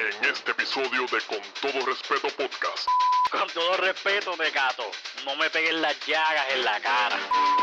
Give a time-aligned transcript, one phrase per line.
[0.00, 2.88] en este episodio de Con todo respeto podcast.
[3.30, 4.90] Con todo respeto, gato,
[5.24, 7.18] no me peguen las llagas en la cara.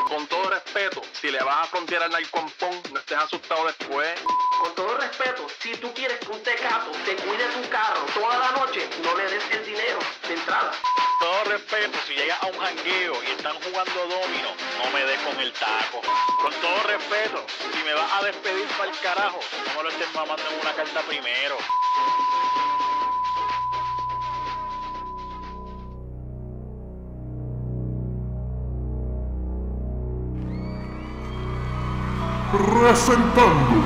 [0.08, 4.20] Con todo respeto, si le vas a frontear al narcompón, no estés asustado después.
[4.62, 8.52] Con todo respeto, si tú quieres que un tecato te cuide tu carro toda la
[8.52, 10.72] noche, no le des el dinero de entrada.
[11.20, 15.40] Todo respeto, si llegas a un jangueo y están jugando domino, no me des con
[15.40, 16.02] el taco.
[16.42, 17.44] Con todo respeto,
[17.74, 20.74] si me vas a despedir para el carajo, no me lo estés mamando en una
[20.74, 21.58] carta primero.
[32.52, 33.82] Presentando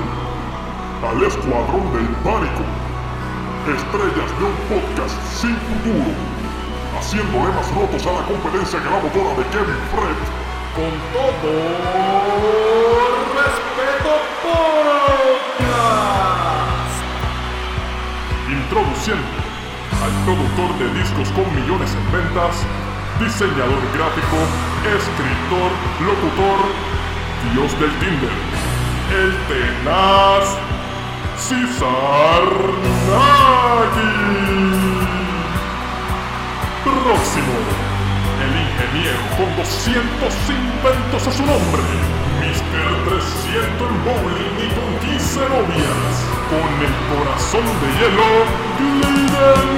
[1.08, 2.63] al Escuadrón del Pánico,
[3.67, 6.30] estrellas de un podcast sin futuro,
[7.01, 10.19] haciéndole más rotos a la competencia grabadora de Kevin Fred,
[10.77, 11.51] con todo
[13.41, 14.11] respeto
[14.45, 15.81] podcast.
[18.47, 19.37] Introduciendo
[20.03, 22.55] al productor de discos con millones en ventas,
[23.19, 24.38] diseñador gráfico,
[24.86, 25.71] escritor,
[26.05, 26.59] locutor,
[27.53, 28.36] Dios del Tinder,
[29.09, 30.45] el tenaz
[31.36, 32.45] César
[33.09, 35.00] Nagy.
[36.92, 37.56] Próximo,
[38.44, 41.83] el ingeniero con 200 inventos a su nombre,
[42.44, 42.92] Mr.
[43.08, 46.11] 300 en bowling y con 15 novias,
[46.52, 48.31] con el corazón de hielo,
[48.78, 49.70] Gliden.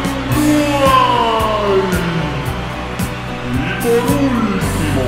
[3.53, 5.05] Y por último,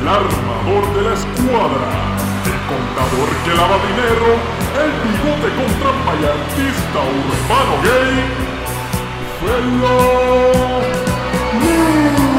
[0.00, 1.88] el armador de la escuadra,
[2.48, 4.28] el contador que lava dinero,
[4.82, 8.50] el bigote con trampa y artista urbano gay,
[9.40, 10.99] Felo
[11.70, 12.29] you.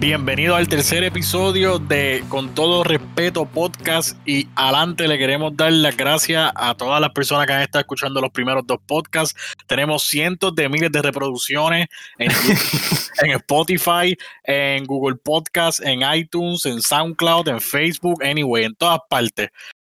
[0.00, 5.94] Bienvenido al tercer episodio de Con todo respeto podcast y adelante le queremos dar las
[5.94, 9.38] gracias a todas las personas que han estado escuchando los primeros dos podcasts.
[9.66, 12.32] Tenemos cientos de miles de reproducciones en,
[13.24, 19.50] en Spotify, en Google Podcast, en iTunes, en SoundCloud, en Facebook, anyway, en todas partes.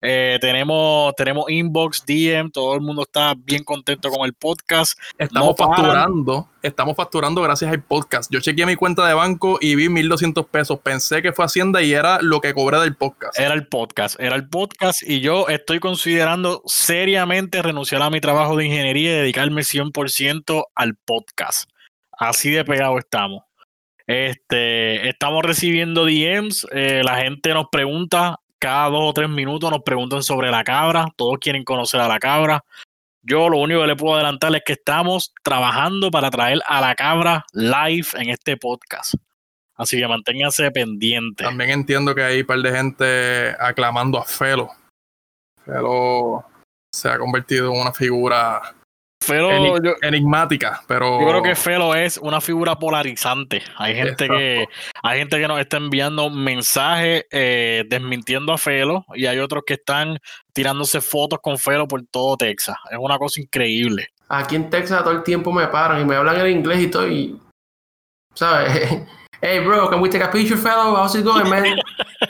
[0.04, 4.98] Eh, tenemos, tenemos inbox, DM, todo el mundo está bien contento con el podcast.
[5.16, 8.28] Estamos No facturando, estamos facturando gracias al podcast.
[8.32, 10.80] Yo chequeé mi cuenta de banco y vi 1200 pesos.
[10.80, 13.38] Pensé que fue Hacienda y era lo que cobré del podcast.
[13.38, 18.56] Era el podcast, era el podcast y yo estoy considerando seriamente renunciar a mi trabajo
[18.56, 21.70] de ingeniería y dedicarme 100% al podcast.
[22.10, 23.44] Así de pegado estamos.
[24.08, 29.82] Este, estamos recibiendo DMs, eh, la gente nos pregunta cada dos o tres minutos, nos
[29.82, 32.64] preguntan sobre la cabra, todos quieren conocer a la cabra.
[33.20, 36.94] Yo lo único que le puedo adelantar es que estamos trabajando para traer a la
[36.94, 39.14] cabra live en este podcast.
[39.74, 41.44] Así que manténganse pendientes.
[41.44, 44.70] También entiendo que hay un par de gente aclamando a Felo.
[45.64, 46.44] Felo
[46.92, 48.62] se ha convertido en una figura
[49.28, 53.62] Yo, enigmática, pero Yo creo que Felo es una figura polarizante.
[53.76, 54.66] Hay gente que
[55.02, 59.74] hay gente que nos está enviando mensajes eh, desmintiendo a Felo y hay otros que
[59.74, 60.18] están
[60.52, 62.76] tirándose fotos con Felo por todo Texas.
[62.90, 64.08] Es una cosa increíble.
[64.28, 67.08] Aquí en Texas todo el tiempo me paran y me hablan en inglés y todo
[67.08, 67.38] y...
[68.34, 69.02] ¿Sabes?
[69.44, 70.94] Hey bro, can we take a picture, fellow?
[70.94, 71.76] How's it going, man?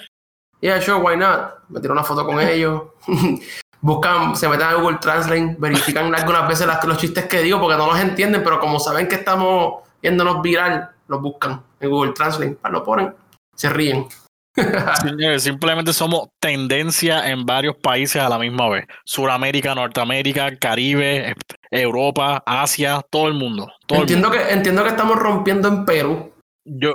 [0.62, 1.58] yeah, sure, why not?
[1.68, 2.84] Me tiro una foto con ellos.
[3.82, 7.76] Buscan, se meten a Google Translate, verifican algunas veces las- los chistes que digo porque
[7.76, 12.56] no los entienden, pero como saben que estamos yéndonos viral, los buscan en Google Translate.
[12.70, 13.14] Lo ponen,
[13.54, 14.06] se ríen.
[15.02, 18.86] Señores, Simplemente somos tendencia en varios países a la misma vez.
[19.04, 21.34] Suramérica, Norteamérica, Caribe, eh,
[21.70, 23.72] Europa, Asia, todo el mundo.
[23.86, 26.32] Todo el Entiendo que, entiendo que estamos rompiendo en Perú.
[26.64, 26.92] Yo,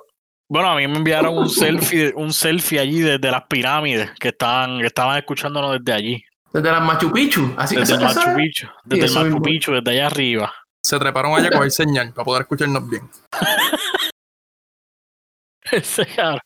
[0.49, 4.79] bueno, a mí me enviaron un selfie, un selfie allí desde las pirámides que estaban,
[4.79, 6.23] que estaban escuchándonos desde allí,
[6.57, 7.53] Desde las Machu Picchu.
[7.55, 9.41] Así desde el Machu Picchu, desde el Machu mismo.
[9.43, 10.51] Picchu, desde allá arriba.
[10.81, 13.07] se treparon allá a coger señal para poder escucharnos bien.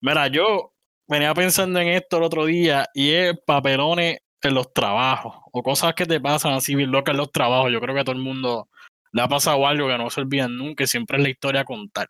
[0.00, 0.72] Mira, yo
[1.06, 5.92] venía pensando en esto el otro día y es papelones en los trabajos o cosas
[5.94, 7.70] que te pasan así bien locas en los trabajos.
[7.70, 8.70] Yo creo que a todo el mundo
[9.12, 11.66] le ha pasado algo que no se olvidan nunca y siempre es la historia a
[11.66, 12.08] contar.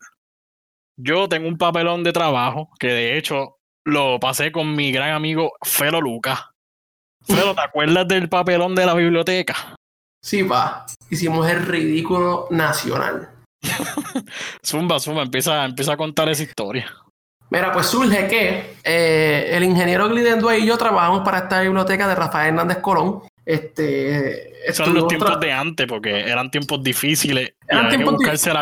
[0.97, 5.55] Yo tengo un papelón de trabajo que de hecho lo pasé con mi gran amigo
[5.65, 6.51] Felo Lucas.
[7.27, 9.77] Felo, ¿te acuerdas del papelón de la biblioteca?
[10.23, 10.87] Sí, va.
[11.09, 13.31] Hicimos el ridículo nacional.
[14.65, 16.91] Zumba, zumba, empieza, empieza a contar esa historia.
[17.51, 22.15] Mira, pues surge que eh, el ingeniero Glidendway y yo trabajamos para esta biblioteca de
[22.15, 23.23] Rafael Hernández Colón.
[23.45, 27.55] Este, Son los tiempos de antes, porque eran tiempos difíciles.
[27.71, 28.15] Eran tiempos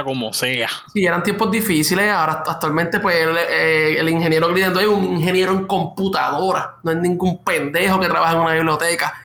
[0.05, 0.69] como sea.
[0.93, 2.11] Sí, eran tiempos difíciles.
[2.11, 6.77] Ahora actualmente, pues, el, eh, el ingeniero es un ingeniero en computadora.
[6.83, 9.23] No es ningún pendejo que trabaja en una biblioteca.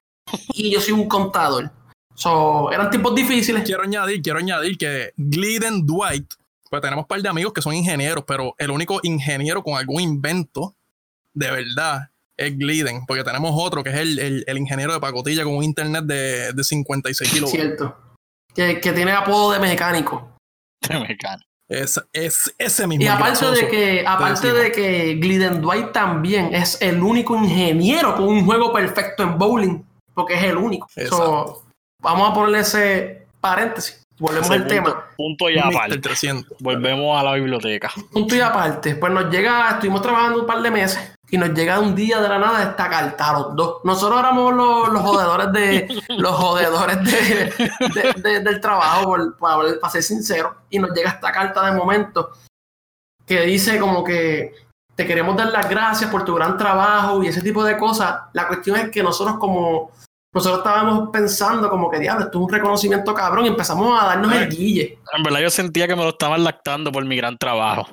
[0.53, 1.69] Y yo soy un contador.
[2.15, 3.63] So, eran tiempos difíciles.
[3.63, 6.31] Quiero añadir, quiero añadir que Glidden Dwight,
[6.69, 10.01] pues tenemos un par de amigos que son ingenieros, pero el único ingeniero con algún
[10.01, 10.75] invento
[11.33, 15.43] de verdad es Glidden, porque tenemos otro que es el, el- el ingeniero de pacotilla
[15.43, 17.49] con un internet de, de 56 kilos.
[17.51, 17.95] Cierto.
[18.53, 20.29] Que, que tiene apodo de mecánico.
[20.89, 21.41] Me cago.
[21.69, 23.05] Es, es ese mismo.
[23.05, 28.45] Y aparte de que, aparte de que Glidendway también es el único ingeniero con un
[28.45, 29.83] juego perfecto en bowling,
[30.13, 30.87] porque es el único.
[30.95, 31.17] Exacto.
[31.17, 31.65] So,
[32.01, 34.03] vamos a ponerle ese paréntesis.
[34.19, 35.05] Volvemos Ese al punto, tema.
[35.17, 35.97] punto y aparte.
[35.97, 36.57] 300.
[36.59, 37.91] Volvemos a la biblioteca.
[38.11, 38.95] Punto y aparte.
[38.95, 42.29] Pues nos llega, estuvimos trabajando un par de meses y nos llega un día de
[42.29, 43.77] la nada esta carta a los dos.
[43.83, 45.87] Nosotros éramos los, los jodedores de
[46.17, 47.53] los jodedores de,
[47.93, 50.55] de- de- del trabajo, por, por para ser sincero.
[50.69, 52.29] Y nos llega esta carta de momento
[53.25, 54.53] que dice como que
[54.95, 58.15] te queremos dar las gracias por tu gran trabajo y ese tipo de cosas.
[58.33, 59.89] La cuestión es que nosotros como
[60.35, 64.31] nosotros estábamos pensando como que diablo, esto es un reconocimiento cabrón y empezamos a darnos
[64.33, 64.99] el guille.
[65.15, 67.87] En verdad yo sentía que me lo estaban lactando por mi gran trabajo.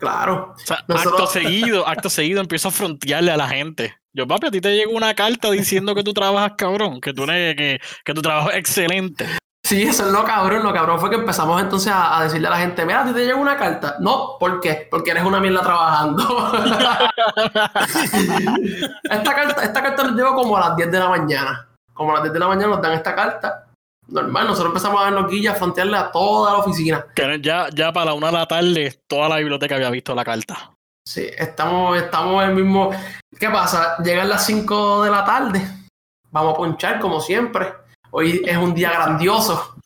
[0.00, 0.54] Claro.
[0.56, 3.94] O sea, Nosotros- acto seguido, acto seguido empiezo a frontearle a la gente.
[4.12, 7.22] Yo, papi, a ti te llegó una carta diciendo que tú trabajas cabrón, que tú
[7.24, 9.26] eres- que, que tu trabajo es excelente.
[9.62, 10.64] Sí, eso es lo cabrón.
[10.64, 13.12] Lo cabrón fue que empezamos entonces a, a decirle a la gente, mira, a ti
[13.12, 13.96] te llegó una carta.
[14.00, 14.88] No, ¿por qué?
[14.90, 16.50] Porque eres una mierda trabajando.
[19.04, 21.68] esta, carta, esta carta nos llegó como a las 10 de la mañana.
[21.92, 23.66] Como a las 10 de la mañana nos dan esta carta.
[24.10, 27.06] Normal, nosotros empezamos a darnos guillas, a frontearle a toda la oficina.
[27.14, 30.24] Que ya, ya para la una de la tarde, toda la biblioteca había visto la
[30.24, 30.72] carta.
[31.06, 32.90] Sí, estamos, estamos en el mismo.
[33.38, 33.96] ¿Qué pasa?
[34.02, 35.62] Llegan las 5 de la tarde.
[36.30, 37.72] Vamos a ponchar como siempre.
[38.10, 39.76] Hoy es un día grandioso.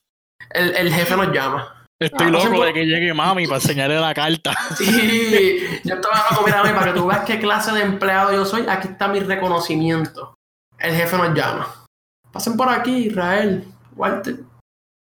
[0.50, 1.86] El, el jefe nos llama.
[2.00, 4.52] Estoy Ah, loco de que llegue mami para enseñarle la carta.
[4.76, 8.44] Sí, yo estaba loco, mira, mira, para que tú veas qué clase de empleado yo
[8.44, 10.34] soy, aquí está mi reconocimiento.
[10.78, 11.84] El jefe nos llama.
[12.32, 13.64] Pasen por aquí, Israel,
[13.96, 14.41] Walter.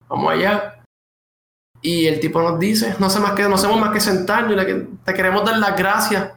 [0.07, 0.83] Vamos allá.
[1.81, 4.55] Y el tipo nos dice, no sé más que, no hacemos más que sentarnos y
[4.55, 6.31] le- te queremos dar las gracias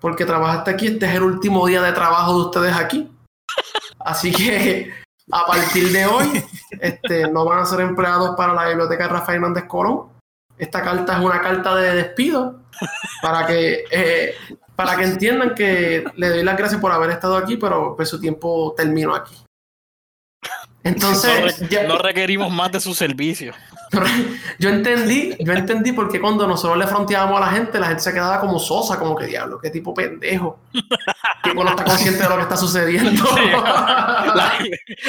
[0.00, 3.10] porque trabajaste aquí, este es el último día de trabajo de ustedes aquí.
[3.98, 4.92] Así que
[5.30, 6.44] a partir de hoy,
[6.80, 10.08] este, no van a ser empleados para la biblioteca Rafael Hernández Colón.
[10.56, 12.60] Esta carta es una carta de despido
[13.22, 14.34] para que, eh,
[14.76, 18.18] para que entiendan que le doy las gracias por haber estado aquí, pero pues, su
[18.20, 19.34] tiempo terminó aquí.
[20.82, 23.52] No, Entonces, re- ya- no requerimos más de su servicio.
[24.58, 28.12] yo entendí, yo entendí porque cuando nosotros le fronteábamos a la gente, la gente se
[28.12, 30.58] quedaba como sosa, como que diablo, qué tipo pendejo.
[31.42, 33.24] tipo no está consciente de lo que está sucediendo.
[34.30, 34.52] La,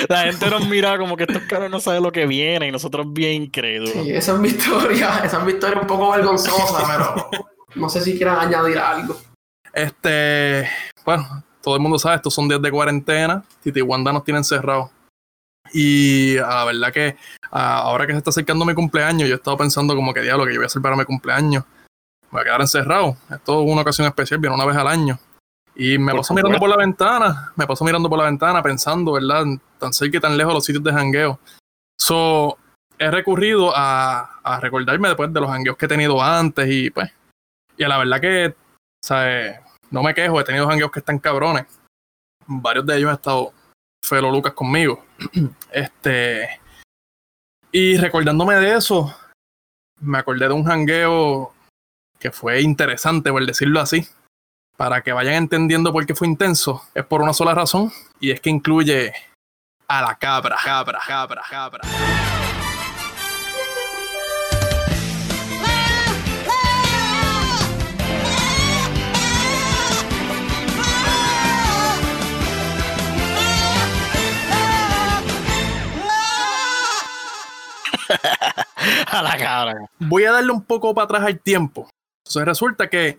[0.10, 3.06] la gente nos mira como que estos caras no saben lo que viene y nosotros
[3.12, 3.92] bien incrédulos.
[3.94, 7.30] Sí, esa es mi historia, esa es mi historia un poco vergonzosa, pero
[7.76, 9.16] no sé si quieran añadir algo.
[9.74, 10.68] Este,
[11.06, 13.44] bueno, todo el mundo sabe, estos son días de cuarentena.
[13.62, 14.90] Titi y Wanda nos tienen cerrados.
[15.74, 17.18] Y a la verdad que
[17.52, 20.46] ah, ahora que se está acercando mi cumpleaños, yo he estado pensando como que diablo
[20.46, 21.64] que yo voy a hacer para mi cumpleaños.
[22.24, 23.18] Me voy a quedar encerrado.
[23.30, 25.20] Esto es una ocasión especial, viene una vez al año.
[25.76, 29.46] Y me paso mirando por la ventana, me paso mirando por la ventana pensando, ¿verdad?
[29.80, 31.40] Tan cerca y tan lejos los sitios de jangueo.
[32.00, 32.58] So,
[32.98, 37.12] he recurrido a, a recordarme después de los jangueos que he tenido antes y pues,
[37.78, 38.56] y a la verdad que,
[39.04, 39.60] ¿sabes?
[39.90, 41.66] No me quejo, he tenido jangueos que están cabrones.
[42.46, 43.54] Varios de ellos han estado
[44.04, 45.04] Felo Lucas conmigo.
[45.72, 46.60] Este.
[47.72, 49.16] Y recordándome de eso,
[50.00, 51.54] me acordé de un jangueo
[52.20, 54.08] que fue interesante, por decirlo así.
[54.78, 58.42] Para que vayan entendiendo por qué fue intenso, es por una sola razón, y es
[58.42, 59.14] que incluye
[59.88, 61.82] a la cabra, cabra, cabra, cabra.
[79.22, 79.76] A la cara.
[80.00, 81.88] voy a darle un poco para atrás al tiempo.
[82.26, 83.18] Entonces resulta que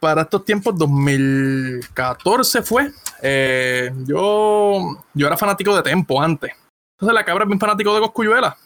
[0.00, 2.90] para estos tiempos, 2014 fue,
[3.22, 6.52] eh, yo, yo era fanático de Tempo antes.
[6.96, 8.56] Entonces la cabra es bien fanático de Coscuyuela.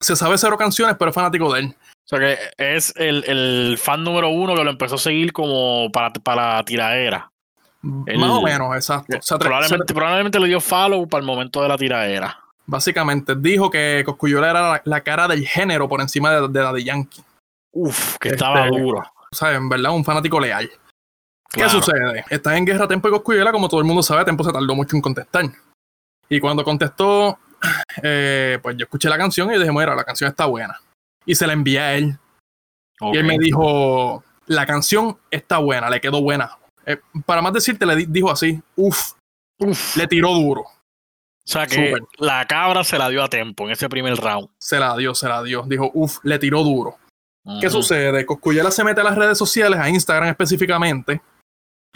[0.00, 1.76] Se sabe cero canciones, pero es fanático de él.
[2.04, 5.90] O sea que es el, el fan número uno que lo empezó a seguir como
[5.92, 7.30] para, para la tiradera.
[8.06, 9.16] El- Más o menos, exacto.
[9.18, 12.38] O sea, tre- Probablemente, probablemente le dio follow para el momento de la tiradera.
[12.66, 16.84] Básicamente dijo que Coscuyuela era la, la cara del género por encima de, de Daddy
[16.84, 17.22] Yankee.
[17.72, 19.02] Uf, que Este- estaba duro.
[19.32, 19.56] ¿sabes?
[19.56, 20.70] En verdad, un fanático leal.
[21.50, 22.24] ¿Qué sucede?
[22.30, 24.96] Están en guerra Tempo y Coscuyuela, como todo el mundo sabe, Tempo se tardó mucho
[24.96, 25.44] en contestar.
[26.28, 27.38] Y cuando contestó,
[28.02, 30.80] eh, pues yo escuché la canción y dije, mira, la canción está buena.
[31.26, 32.18] Y se la envié a él.
[33.00, 36.56] Y él me dijo, la canción está buena, le quedó buena.
[36.86, 39.12] Eh, para más decirte, le di- dijo así, uff,
[39.58, 39.96] Uf.
[39.96, 40.64] le tiró duro.
[41.44, 44.48] O sea que la cabra se la dio a tiempo en ese primer round.
[44.58, 45.64] Se la dio, se la dio.
[45.66, 46.98] Dijo, uff, le tiró duro.
[47.60, 48.24] ¿Qué sucede?
[48.24, 51.20] Coscuyela se mete a las redes sociales, a Instagram específicamente,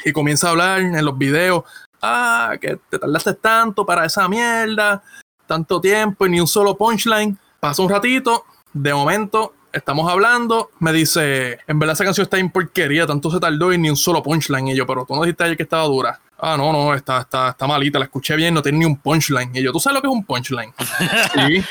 [0.04, 1.62] y comienza a hablar en los videos.
[2.02, 5.02] Ah, que te tardaste tanto para esa mierda,
[5.46, 7.38] tanto tiempo y ni un solo punchline.
[7.60, 12.50] Pasa un ratito, de momento estamos hablando, me dice, en verdad esa canción está en
[12.50, 14.68] porquería, tanto se tardó y ni un solo punchline.
[14.68, 16.20] Y yo, pero tú no dijiste ayer que estaba dura.
[16.38, 19.54] Ah, no, no, está, está, está malita, la escuché bien, no tiene ni un punchline.
[19.54, 20.74] Y yo, ¿tú sabes lo que es un punchline?
[21.34, 21.64] sí.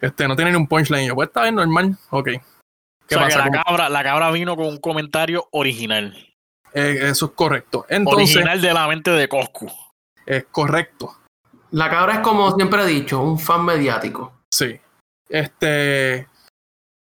[0.00, 1.04] Este, no tiene ni un punchline.
[1.04, 1.96] Y yo, pues está bien, normal.
[2.10, 2.28] Ok.
[3.06, 3.48] ¿Qué O sea, que pasa?
[3.50, 6.16] la cabra, la cabra vino con un comentario original.
[6.74, 7.84] Eh, eso es correcto.
[7.88, 9.70] Entonces, original de la mente de Coscu.
[10.24, 11.18] es correcto.
[11.70, 14.40] La cabra es como siempre he dicho, un fan mediático.
[14.50, 14.80] Sí.
[15.28, 16.28] Este.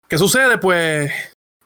[0.08, 0.58] ¿Qué sucede?
[0.58, 1.12] Pues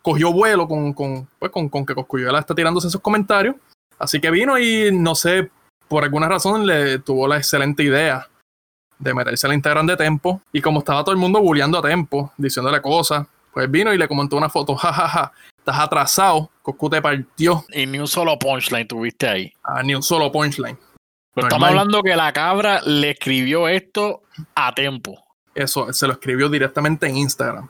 [0.01, 3.55] cogió vuelo con, con, pues, con, con que Coscuyuela está tirándose esos comentarios.
[3.99, 5.49] Así que vino y no sé,
[5.87, 8.27] por alguna razón le tuvo la excelente idea
[8.99, 10.41] de meterse al Instagram de Tempo.
[10.51, 14.07] Y como estaba todo el mundo bulleando a Tempo, diciéndole cosas, pues vino y le
[14.07, 14.75] comentó una foto.
[14.75, 16.51] jajaja, estás atrasado.
[16.61, 17.65] Coscu te partió.
[17.71, 19.53] Y ni un solo punchline tuviste ahí.
[19.63, 20.77] Ah, ni un solo punchline.
[21.33, 21.47] Pero Normal.
[21.47, 24.23] estamos hablando que la cabra le escribió esto
[24.55, 25.21] a tiempo.
[25.53, 27.69] Eso se lo escribió directamente en Instagram.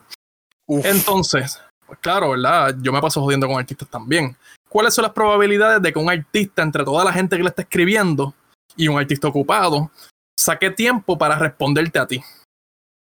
[0.66, 0.84] Uf.
[0.84, 2.74] Entonces, pues claro, ¿verdad?
[2.80, 4.36] Yo me paso jodiendo con artistas también.
[4.68, 7.62] ¿Cuáles son las probabilidades de que un artista, entre toda la gente que le está
[7.62, 8.34] escribiendo
[8.76, 9.90] y un artista ocupado,
[10.38, 12.22] saque tiempo para responderte a ti?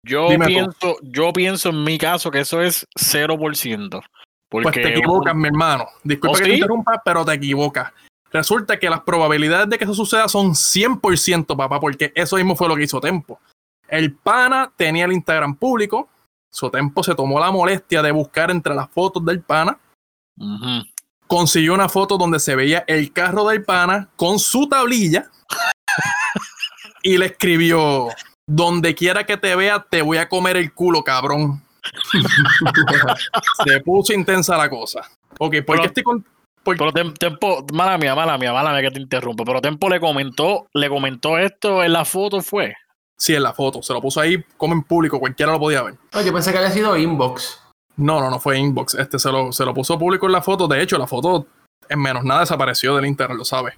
[0.04, 0.52] yo dime tú.
[0.52, 4.02] pienso, yo pienso en mi caso que eso es 0%.
[4.48, 5.86] Porque Pues te equivocas, mi hermano.
[6.02, 7.92] Disculpa ¿Oh, que te interrumpa, pero te equivocas.
[8.30, 12.68] Resulta que las probabilidades de que eso suceda son 100%, papá, porque eso mismo fue
[12.68, 13.40] lo que hizo Tempo.
[13.88, 16.08] El pana tenía el Instagram público,
[16.50, 19.78] su Tempo se tomó la molestia de buscar entre las fotos del pana
[20.38, 20.84] Ujú.
[21.32, 25.30] Consiguió una foto donde se veía el carro del pana con su tablilla
[27.02, 28.08] y le escribió:
[28.46, 31.62] Donde quiera que te vea, te voy a comer el culo, cabrón.
[33.64, 35.00] se puso intensa la cosa.
[35.38, 36.22] Ok, ¿por Pero- qué estoy con.?
[36.62, 39.42] por- Pero Tem- Tempo, mala mía, mala mía, mala mía que te interrumpo.
[39.46, 42.74] Pero Tempo le comentó, le comentó esto en la foto, fue.
[43.16, 43.82] Sí, en la foto.
[43.82, 45.94] Se lo puso ahí como en público, cualquiera lo podía ver.
[46.12, 47.58] No, yo pensé que había sido inbox.
[47.96, 48.94] No, no, no fue inbox.
[48.94, 50.66] Este se lo, se lo puso público en la foto.
[50.68, 51.46] De hecho, la foto
[51.88, 53.74] en menos nada desapareció del internet, lo sabe.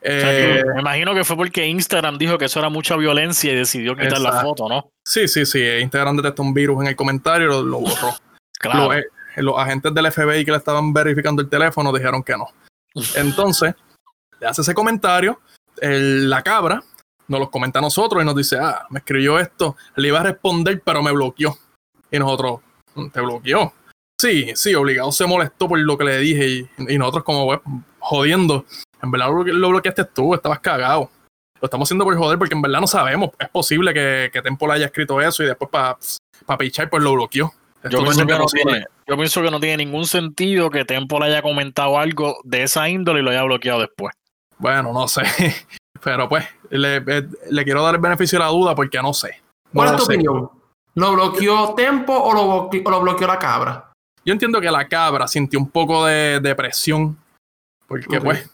[0.00, 2.96] O sea, que Eh, me imagino que fue porque Instagram dijo que eso era mucha
[2.96, 4.88] violencia y decidió quitar la foto, ¿no?
[5.06, 5.62] sí, sí, sí.
[5.80, 8.10] Instagram detectó un virus en el comentario y lo, lo borró.
[8.58, 8.86] Claro.
[8.88, 9.04] Los, eh,
[9.36, 12.48] los agentes del FBI que le estaban verificando el teléfono dijeron que no.
[13.16, 13.74] Entonces,
[14.40, 15.40] le hace ese comentario,
[15.80, 16.82] el- la cabra
[17.28, 20.24] nos los comenta a nosotros y nos dice, ah, me escribió esto, le iba a
[20.24, 21.56] responder, pero me bloqueó.
[22.10, 22.71] Y nosotros, "Mm,
[23.12, 23.72] ¿te bloqueó?
[24.20, 27.60] Sí, sí, obligado se molestó por lo que le dije y, y nosotros como
[27.98, 28.64] jodiendo.
[29.02, 31.10] En verdad lo, lo bloqueaste tú, estabas cagado.
[31.60, 33.30] Lo estamos haciendo por joder porque en verdad no sabemos.
[33.38, 35.96] Es posible que, que Tempo le haya escrito eso y después para
[36.44, 37.52] pa pichar pues lo bloqueó.
[37.90, 41.26] Yo pienso, que no tiene, yo pienso que no tiene ningún sentido que Tempo le
[41.26, 44.14] haya comentado algo de esa índole y lo haya bloqueado después.
[44.58, 45.22] Bueno, no sé.
[46.04, 49.40] Pero pues, le, eh, le quiero dar el beneficio de la duda porque no sé.
[49.66, 50.14] No ¿Cuál es tu sé.
[50.14, 50.50] opinión?
[50.94, 53.90] ¿Lo bloqueó Tempo o lo, bloque- o lo bloqueó la cabra?
[54.24, 57.18] Yo entiendo que la cabra sintió un poco de depresión.
[57.86, 58.24] Porque Ok.
[58.24, 58.50] pues,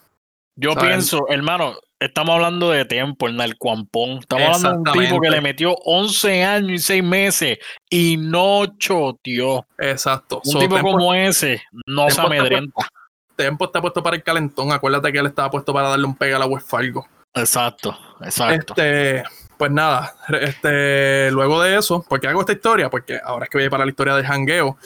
[0.57, 4.19] Yo pienso, hermano, estamos hablando de Tempo, el narcuampón.
[4.19, 7.59] Estamos hablando de un tipo que le metió 11 años y 6 meses
[7.91, 9.67] y no choteó.
[9.79, 10.41] exacto.
[10.45, 12.89] Un So, tipo Tempo, como ese no se amedrenta.
[13.37, 14.73] Tempo está puesto para el calentón.
[14.73, 17.07] Acuérdate que él estaba puesto para darle un pega a la West Fargo.
[17.35, 18.73] Exacto, exacto.
[18.77, 19.23] Este,
[19.59, 22.89] pues nada, este, luego de eso, ¿por qué hago esta historia?
[22.89, 24.79] Porque ahora es que voy a ir para la historia del jangueo.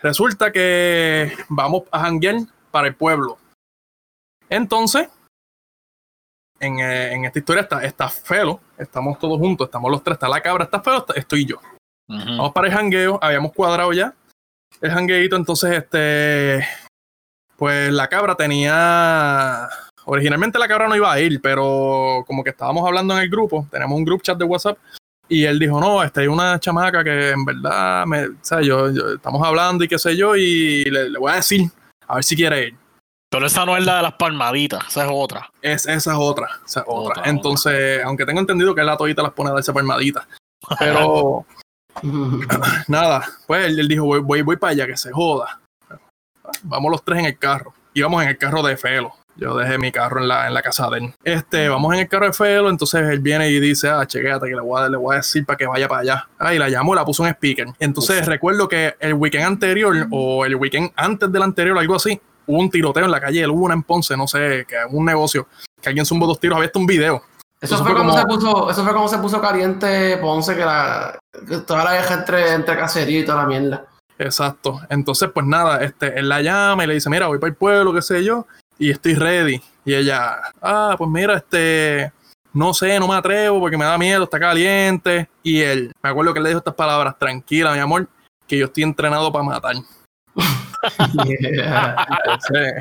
[0.00, 2.36] Resulta que vamos a janguear
[2.70, 3.38] para el pueblo.
[4.48, 5.08] Entonces,
[6.60, 10.28] en, eh, en esta historia está, está Felo, estamos todos juntos, estamos los tres, está
[10.28, 11.56] la cabra, está Felo, está- estoy yo.
[12.08, 14.14] Vamos para el jangueo, habíamos cuadrado ya
[14.80, 16.64] el jangueito, entonces este,
[17.56, 19.68] pues la cabra tenía,
[20.06, 23.66] originalmente la cabra no iba a ir, pero como que estábamos hablando en el grupo,
[23.70, 24.78] tenemos un group chat de WhatsApp,
[25.28, 28.90] y él dijo, no, este hay una chamaca que en verdad, me, o sea, yo,
[28.90, 31.70] yo- estamos hablando y qué sé yo, y le, le voy a decir,
[32.06, 32.76] a ver si quiere ir.
[33.28, 35.50] Pero esa no es la de las palmaditas, esa es otra.
[35.60, 37.20] Es, esa es otra, esa es otra.
[37.20, 40.26] Otra, Entonces, aunque tengo entendido que él la todita las pone a darse palmaditas,
[40.78, 41.44] pero...
[42.88, 45.60] Nada, pues él, él dijo, voy, voy, voy para allá, que se joda.
[46.62, 47.72] Vamos los tres en el carro.
[47.94, 49.14] Íbamos en el carro de Felo.
[49.38, 51.14] Yo dejé mi carro en la, en la casa de él.
[51.22, 54.54] Este, vamos en el carro de Felo, entonces él viene y dice, ah, chequéate que
[54.54, 56.28] le voy, a, le voy a decir para que vaya para allá.
[56.38, 57.66] Ah, y la llamó, la puso en speaker.
[57.78, 62.58] Entonces recuerdo que el weekend anterior o el weekend antes del anterior, algo así, hubo
[62.58, 65.46] un tiroteo en la calle, hubo una en Ponce, no sé, que un negocio,
[65.82, 67.22] que alguien zumbó dos tiros, había hasta un video.
[67.60, 70.64] Eso Eso fue, como como- se puso, eso fue como se puso caliente Ponce, que,
[70.64, 73.84] la, que toda la vieja entre, entre caserío y toda la mierda.
[74.18, 74.80] Exacto.
[74.88, 77.92] Entonces, pues nada, este, él la llama y le dice, mira, voy para el pueblo,
[77.92, 78.46] qué sé yo,
[78.78, 79.60] y estoy ready.
[79.84, 82.12] Y ella, ah, pues mira, este,
[82.52, 85.28] no sé, no me atrevo porque me da miedo, está caliente.
[85.42, 88.08] Y él, me acuerdo que él le dijo estas palabras, tranquila, mi amor,
[88.46, 89.76] que yo estoy entrenado para matar.
[90.98, 92.74] Entonces,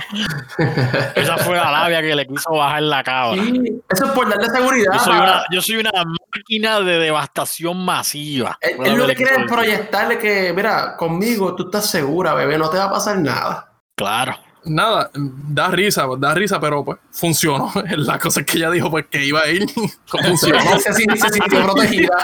[1.15, 3.41] Esa fue la labia que le quiso bajar la cabra.
[3.41, 4.93] Sí, eso es por darle seguridad.
[4.93, 5.91] Yo soy, una, yo soy una
[6.33, 8.57] máquina de devastación masiva.
[8.61, 12.69] Él, él lo que quiere es proyectarle que, mira, conmigo tú estás segura, bebé, no
[12.69, 13.71] te va a pasar nada.
[13.95, 14.37] Claro.
[14.65, 17.71] Nada, da risa, da risa, pero pues funcionó.
[17.97, 19.65] La cosa es que ella dijo pues que iba a ir.
[20.05, 20.79] funcionó.
[20.79, 22.17] se, sin- se sintió protegida.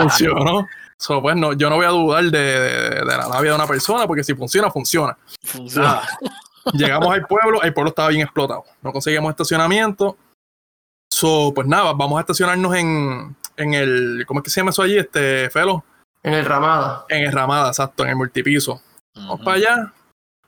[0.00, 0.66] funcionó.
[0.96, 3.66] So, pues no, yo no voy a dudar de, de- de la labia de una
[3.66, 5.16] persona, porque si funciona, funciona.
[5.42, 6.02] Funciona.
[6.74, 8.64] Llegamos al pueblo, el pueblo estaba bien explotado.
[8.82, 10.16] No conseguimos estacionamiento.
[11.12, 14.24] So, pues nada, vamos a estacionarnos en, en el.
[14.26, 14.98] ¿Cómo es que se llama eso allí?
[14.98, 15.84] Este, Felo.
[16.22, 17.06] En el ramada.
[17.08, 18.82] En el Ramada, exacto, en el multipiso.
[19.14, 19.92] Vamos para allá.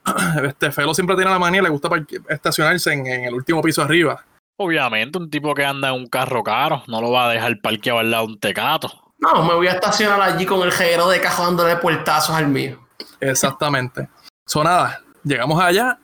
[0.43, 1.89] Este Felo siempre tiene la manía, le gusta
[2.29, 4.23] estacionarse en, en el último piso arriba.
[4.57, 7.99] Obviamente, un tipo que anda en un carro caro no lo va a dejar parqueado
[7.99, 8.91] al lado de un tecato.
[9.17, 12.79] No, me voy a estacionar allí con el jeguero de cajo dándole puertazos al mío.
[13.19, 14.09] Exactamente.
[14.45, 15.97] So nada, llegamos allá,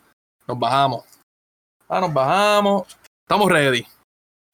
[0.48, 1.03] nos bajamos.
[1.88, 2.98] Ah, nos bajamos.
[3.27, 3.86] Estamos ready.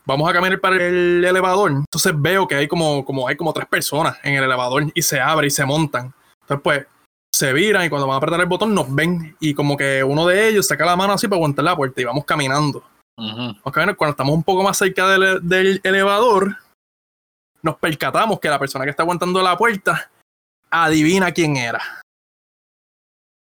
[0.06, 1.72] Vamos a caminar para el elevador.
[1.72, 5.20] Entonces veo que hay como, como hay como tres personas en el elevador y se
[5.20, 6.14] abre y se montan.
[6.42, 6.88] Entonces, pues,
[7.36, 9.36] se viran y cuando van a apretar el botón nos ven.
[9.40, 12.06] Y como que uno de ellos saca la mano así para aguantar la puerta y
[12.06, 12.84] vamos caminando.
[13.18, 13.98] Vamos caminando.
[13.98, 16.58] Cuando estamos un poco más cerca del, del elevador,
[17.62, 20.10] nos percatamos que la persona que está aguantando la puerta
[20.70, 21.82] adivina quién era.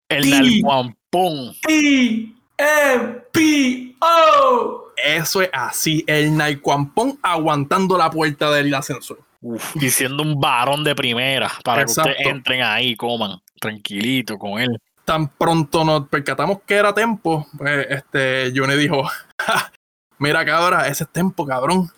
[0.09, 1.55] El nalguampón.
[1.62, 2.42] P-M-P-O.
[4.96, 9.20] Eso es así, el Naikwampón aguantando la puerta del ascensor.
[9.40, 14.79] Uf, diciendo un varón de primera para que ustedes entren ahí, coman tranquilito con él.
[15.05, 19.05] Tan pronto nos percatamos que era Tempo, pues este, Johnny dijo,
[19.40, 19.72] "Ja,
[20.18, 21.88] mira cabra, ese es Tempo, cabrón.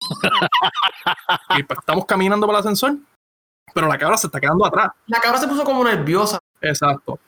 [1.58, 2.96] y pues estamos caminando por el ascensor,
[3.74, 4.90] pero la cabra se está quedando atrás.
[5.06, 6.38] La cabra se puso como nerviosa.
[6.60, 7.18] Exacto.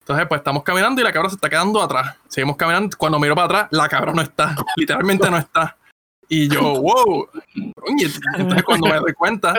[0.00, 2.16] Entonces, pues estamos caminando y la cabra se está quedando atrás.
[2.28, 2.96] Seguimos caminando.
[2.96, 4.54] Cuando miro para atrás, la cabra no está.
[4.76, 5.76] Literalmente no está.
[6.28, 7.28] Y yo, wow.
[7.54, 9.54] Entonces, cuando me doy cuenta,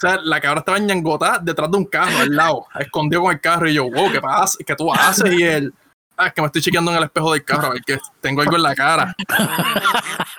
[0.00, 3.68] sea, la cabra estaba ñangotada detrás de un carro al lado, escondido con el carro.
[3.68, 4.56] Y yo, wow, ¿qué pasa?
[4.64, 5.32] ¿Qué tú haces?
[5.32, 5.74] Y él,
[6.16, 8.40] ah, es que me estoy chequeando en el espejo del carro, a ver que tengo
[8.42, 9.14] algo en la cara.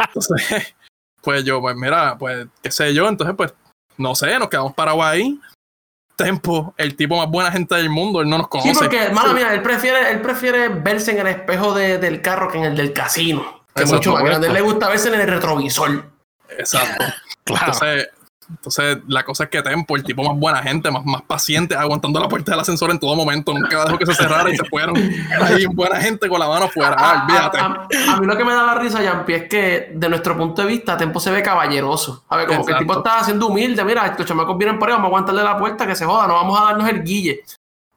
[0.08, 0.76] Entonces,
[1.22, 3.08] pues yo, pues mira, pues, qué sé yo.
[3.08, 3.54] Entonces, pues,
[3.98, 5.40] no sé, nos quedamos parados ahí.
[6.16, 8.74] Tempo, el tipo más buena gente del mundo, él no nos Sí, conoce.
[8.80, 12.58] porque, mano, mira, él prefiere, él prefiere verse en el espejo de- del carro que
[12.58, 13.64] en el del casino.
[13.74, 14.48] Que es Exacto, mucho más grande.
[14.48, 16.10] A él le gusta verse en el retrovisor.
[16.58, 17.04] Exacto.
[17.46, 17.72] Claro.
[17.74, 18.10] Entonces,
[18.50, 22.20] entonces, la cosa es que Tempo, el tipo más buena gente, más, más paciente, aguantando
[22.20, 24.96] la puerta del ascensor en todo momento, nunca dejó que se cerrara y se fueron.
[25.42, 26.96] Ahí, buena gente con la mano afuera.
[26.98, 27.60] Ah, A, olvídate.
[27.60, 30.62] a- a mí lo que me da la risa, Yampi, es que de nuestro punto
[30.64, 32.24] de vista, Tempo se ve caballeroso.
[32.30, 33.84] A ver, como que el tipo está siendo humilde.
[33.84, 36.34] Mira, los chamacos vienen por ahí, vamos a aguantarle la puerta, que se joda, no
[36.34, 37.44] vamos a darnos el guille.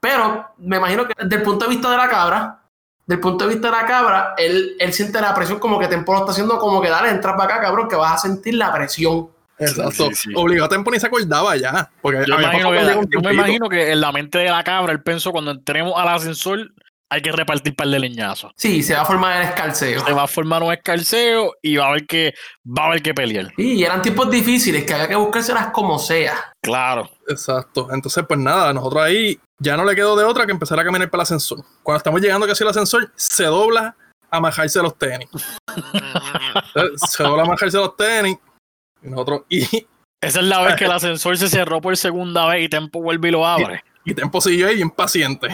[0.01, 2.59] Pero me imagino que desde el punto de vista de la cabra,
[3.07, 6.13] del punto de vista de la cabra, él, él siente la presión como que Tempo
[6.13, 8.73] lo está haciendo como que dale, entra para acá, cabrón, que vas a sentir la
[8.73, 9.29] presión.
[9.59, 10.09] Exacto.
[10.09, 10.31] Sí, sí.
[10.35, 11.91] Obligado Tempo ni se acordaba ya.
[12.01, 12.71] Porque Yo, imagino
[13.09, 16.09] que me imagino que en la mente de la cabra él pensó cuando entremos al
[16.09, 16.73] ascensor
[17.13, 18.53] hay que repartir par de leñazos.
[18.57, 20.03] Sí, se va a formar el escalceo.
[20.03, 22.33] Se va a formar un escarceo y va a haber que,
[22.67, 23.53] va a haber que pelear.
[23.55, 26.55] Sí, y eran tiempos difíciles que había que buscárselas como sea.
[26.63, 27.11] Claro.
[27.29, 27.89] Exacto.
[27.93, 31.11] Entonces, pues nada, nosotros ahí ya no le quedó de otra que empezar a caminar
[31.11, 31.63] para el ascensor.
[31.83, 33.95] Cuando estamos llegando casi al ascensor, se dobla
[34.31, 35.29] a majarse los tenis.
[37.11, 38.39] Se dobla a majarse los tenis.
[39.03, 39.87] Y nosotros, y,
[40.21, 43.29] Esa es la vez que el ascensor se cerró por segunda vez y Tempo vuelve
[43.29, 43.85] y lo abre.
[44.05, 45.49] Y Tempo siguió ahí bien paciente.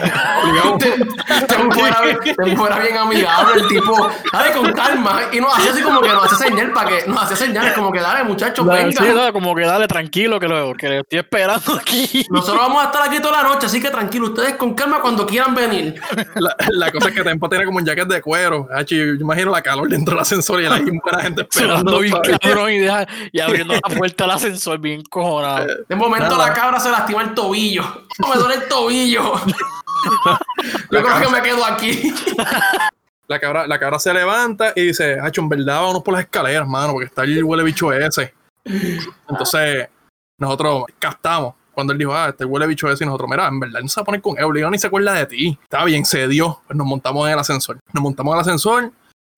[1.47, 2.01] Tempo era,
[2.35, 6.09] Tempo era bien amigable, el tipo, dale con calma, y nos hacía así como que
[6.09, 9.13] nos hace señal para que, nos hacía señales como que dale muchachos, Sí, venga.
[9.13, 12.25] dale, como que dale tranquilo que lo que le estoy esperando aquí.
[12.29, 15.25] Nosotros vamos a estar aquí toda la noche, así que tranquilo, ustedes con calma cuando
[15.25, 15.99] quieran venir.
[16.35, 18.67] La, la cosa es que Tempo tiene como un jacket de cuero.
[18.73, 21.99] Hachi, Yo imagino la calor dentro del ascensor y buena gente esperando.
[21.99, 25.67] Bien cabrón y, deja- y abriendo la puerta del ascensor bien cojonado.
[25.87, 26.47] De momento Nada.
[26.47, 27.83] la cabra se lastima el tobillo.
[28.19, 29.33] Me duele el tobillo.
[30.91, 32.13] Yo creo que me quedo aquí.
[33.27, 36.67] La cabra, la cabra se levanta y dice, Hacho, en verdad vamos por las escaleras,
[36.67, 38.33] mano, porque está el huele bicho ese.
[39.29, 39.87] Entonces,
[40.37, 41.53] nosotros captamos.
[41.71, 43.99] Cuando él dijo, ah, este huele bicho ese, y nosotros, mira, en verdad no se
[43.99, 45.59] va a poner con él, ni se acuerda de ti.
[45.63, 46.61] Está bien, se dio.
[46.67, 47.79] Pues nos montamos en el ascensor.
[47.93, 48.91] Nos montamos en el ascensor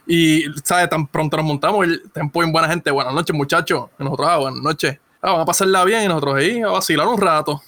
[0.08, 0.90] y, ¿sabes?
[0.90, 2.90] Tan pronto nos montamos, el tempo en buena gente.
[2.90, 3.90] Buenas noches, muchachos.
[4.00, 4.98] Y nosotros, ah, buenas noches.
[5.22, 7.62] Ah, vamos a pasarla bien y nosotros ahí a vacilar un rato.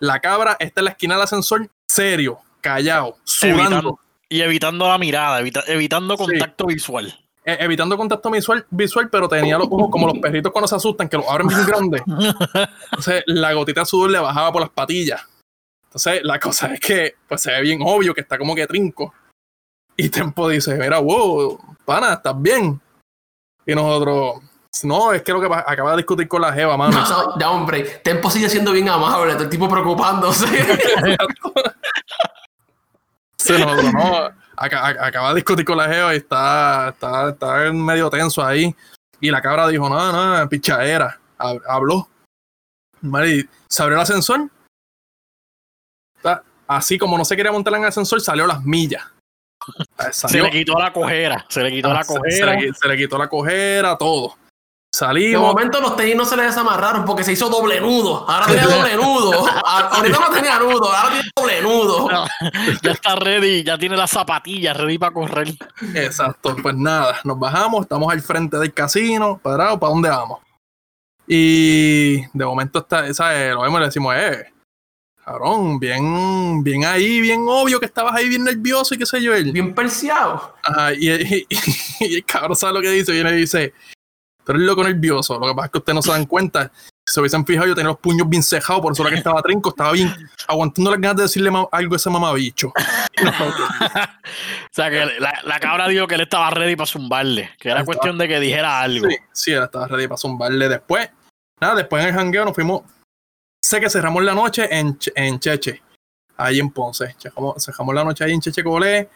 [0.00, 3.60] La cabra está en la esquina del ascensor, serio, callado, sudando.
[3.62, 6.24] Evitando, y evitando la mirada, evita- evitando Sí.
[6.24, 7.16] contacto visual.
[7.44, 11.08] eh, evitando contacto visual, visual, pero tenía los ojos como los perritos cuando se asustan,
[11.08, 12.02] que los abren bien grandes.
[12.92, 15.22] Entonces, la gotita de sudor le bajaba por las patillas.
[15.84, 19.14] Entonces, la cosa es que, pues se ve bien obvio que está como que trinco.
[19.96, 22.78] Y Tempo dice, mira, wow, pana, ¿estás bien?
[23.66, 24.42] Y nosotros,
[24.84, 26.94] no, es que lo que acaba de discutir con la jeva, mami.
[26.94, 27.82] No, no, ya, hombre.
[28.04, 29.34] Tempo sigue siendo bien amable.
[29.34, 30.46] Todo el tipo preocupándose.
[33.36, 38.10] Sí, nosotros, no, a- acaba de discutir con la jeva y está, está, está medio
[38.10, 38.74] tenso ahí.
[39.20, 41.18] Y la cabra dijo, no, no, pichadera.
[41.38, 42.08] Hab- Habló.
[43.00, 44.48] Mari, se abrió el ascensor.
[46.68, 49.02] Así como no se quería montar en el ascensor, salió las millas.
[50.12, 52.52] Se le quitó la cojera, se le quitó ah, la se- se, cojera.
[52.54, 54.36] le, qui- se le quitó la cojera, todo.
[55.00, 55.40] De Salimos.
[55.42, 58.28] momento los tenis no se le desamarraron porque se hizo doble nudo.
[58.28, 59.46] Ahora tiene doble nudo.
[59.64, 62.08] Ahorita no tenía nudo, ahora tiene doble nudo.
[62.10, 62.26] No,
[62.82, 65.54] ya está ready, ya tiene las zapatillas ready para correr.
[65.94, 70.40] Exacto, pues nada, nos bajamos, estamos al frente del casino, parados, ¿para dónde vamos?
[71.26, 73.52] Y de momento está, ¿sabes?
[73.54, 74.52] Lo vemos y le decimos, eh,
[75.24, 79.34] cabrón, bien, bien ahí, bien obvio que estabas ahí bien nervioso y qué sé yo.
[79.34, 79.52] Él.
[79.52, 80.56] Bien perseado.
[80.62, 81.46] Ajá, y, y-
[82.00, 83.72] y el cabrón sabe lo que dice, viene y dice,
[84.50, 86.72] pero es loco nervioso, lo que pasa es que ustedes no se dan cuenta.
[87.06, 89.40] Si se hubiesen fijado, yo tenía los puños bien cejados, por eso era que estaba
[89.42, 90.12] trinco, estaba bien
[90.48, 92.72] aguantando las ganas de decirle algo a ese mamabicho.
[93.22, 97.84] O sea que la, la cabra dijo que él estaba ready para zumbarle, que era
[97.84, 99.08] cuestión de que dijera algo.
[99.08, 101.08] Sí, sí, él estaba ready para zumbarle después.
[101.60, 102.82] Nada, después en el jangueo nos fuimos.
[103.62, 105.80] Sé que cerramos la noche en, en Cheche,
[106.36, 107.14] ahí en Ponce.
[107.18, 109.08] Cerramos, cerramos la noche ahí en Cheche Colé.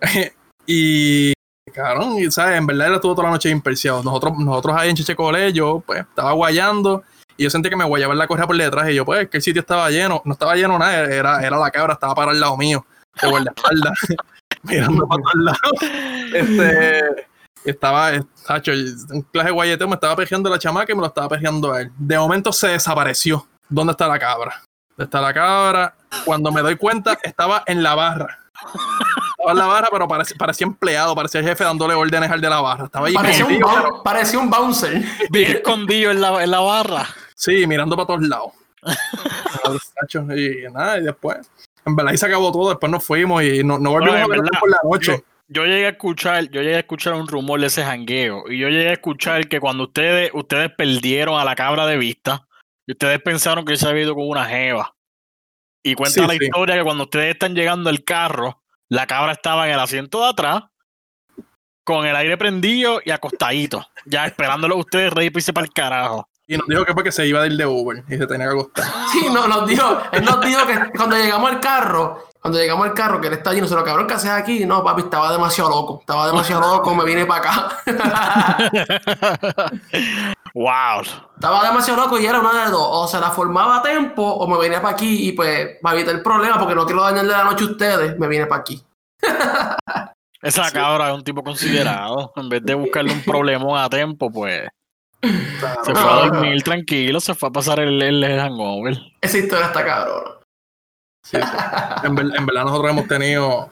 [0.66, 1.32] y,
[1.72, 2.58] cabrón, y, ¿sabes?
[2.58, 4.02] En verdad él estuvo toda la noche imperciado.
[4.02, 7.02] Nosotros, nosotros ahí en Cheche Colé, yo pues estaba guayando.
[7.36, 8.90] Y yo sentí que me guayaba en la correa por detrás.
[8.90, 10.22] Y yo, pues, que el sitio estaba lleno.
[10.24, 12.84] No estaba lleno nada, era, era la cabra, estaba para al lado mío,
[13.20, 13.98] de guardaespaldas,
[14.62, 16.34] mirando para todos lados.
[16.34, 17.26] Este,
[17.64, 18.12] estaba,
[18.46, 18.72] tacho,
[19.10, 21.82] un clase de guayeteo, me estaba pejeando la chamaca y me lo estaba pejeando a
[21.82, 21.90] él.
[21.96, 23.46] De momento se desapareció.
[23.68, 24.62] ¿Dónde está la cabra?
[24.90, 25.94] ¿Dónde está la cabra?
[26.24, 28.38] Cuando me doy cuenta, estaba en la barra.
[29.42, 32.48] Estaba en la barra, pero parecía, parecía empleado, parecía el jefe dándole órdenes al de
[32.48, 32.84] la barra.
[32.84, 35.02] Estaba ahí Parecía un, escondido, bou- pero- parecía un bouncer.
[35.30, 37.06] Bien escondido en la, en la barra.
[37.34, 38.52] Sí, mirando para todos lados.
[40.36, 41.38] Y nada, y después.
[41.84, 42.70] En verdad, ahí se acabó todo.
[42.70, 45.24] Después nos fuimos y no, no volvimos a ver verdad, por la noche.
[45.48, 48.68] Yo llegué a escuchar, yo llegué a escuchar un rumor de ese jangueo y yo
[48.68, 52.46] llegué a escuchar que cuando ustedes, ustedes perdieron a la cabra de vista
[52.86, 54.94] y ustedes pensaron que se había ido con una jeva.
[55.82, 56.38] Y cuenta Sí, la sí.
[56.44, 58.61] historia que cuando ustedes están llegando al carro,
[58.92, 60.64] la cabra estaba en el asiento de atrás
[61.82, 66.28] con el aire prendido y acostadito, ya esperándolo a ustedes reír y para el carajo.
[66.46, 68.52] Y nos dijo que porque se iba a ir de Uber y se tenía que
[68.52, 68.84] acostar.
[69.10, 72.92] Sí, no, nos dijo, él nos dijo que cuando llegamos al carro, cuando llegamos al
[72.92, 74.66] carro, que él está allí, nosotros, cabrón, ¿qué haces aquí?
[74.66, 76.00] No, papi, estaba demasiado loco.
[76.00, 77.78] Estaba demasiado loco, me vine para acá.
[80.52, 81.02] wow.
[81.36, 82.84] estaba demasiado loco y era una de dos.
[82.84, 86.16] O se la formaba a tiempo o me venía para aquí y pues para evitar
[86.16, 88.82] el problema, porque no quiero dañarle la noche a ustedes, me vine para aquí.
[90.42, 92.32] Esa cabra es un tipo considerado.
[92.34, 94.68] En vez de buscarle un problemón a tiempo, pues
[95.20, 98.98] se fue a dormir tranquilo, se fue a pasar el, el, el hangover.
[99.20, 100.41] Esa historia está cabrón.
[101.22, 101.38] Sí.
[102.04, 103.70] En, ver- en verdad nosotros hemos tenido,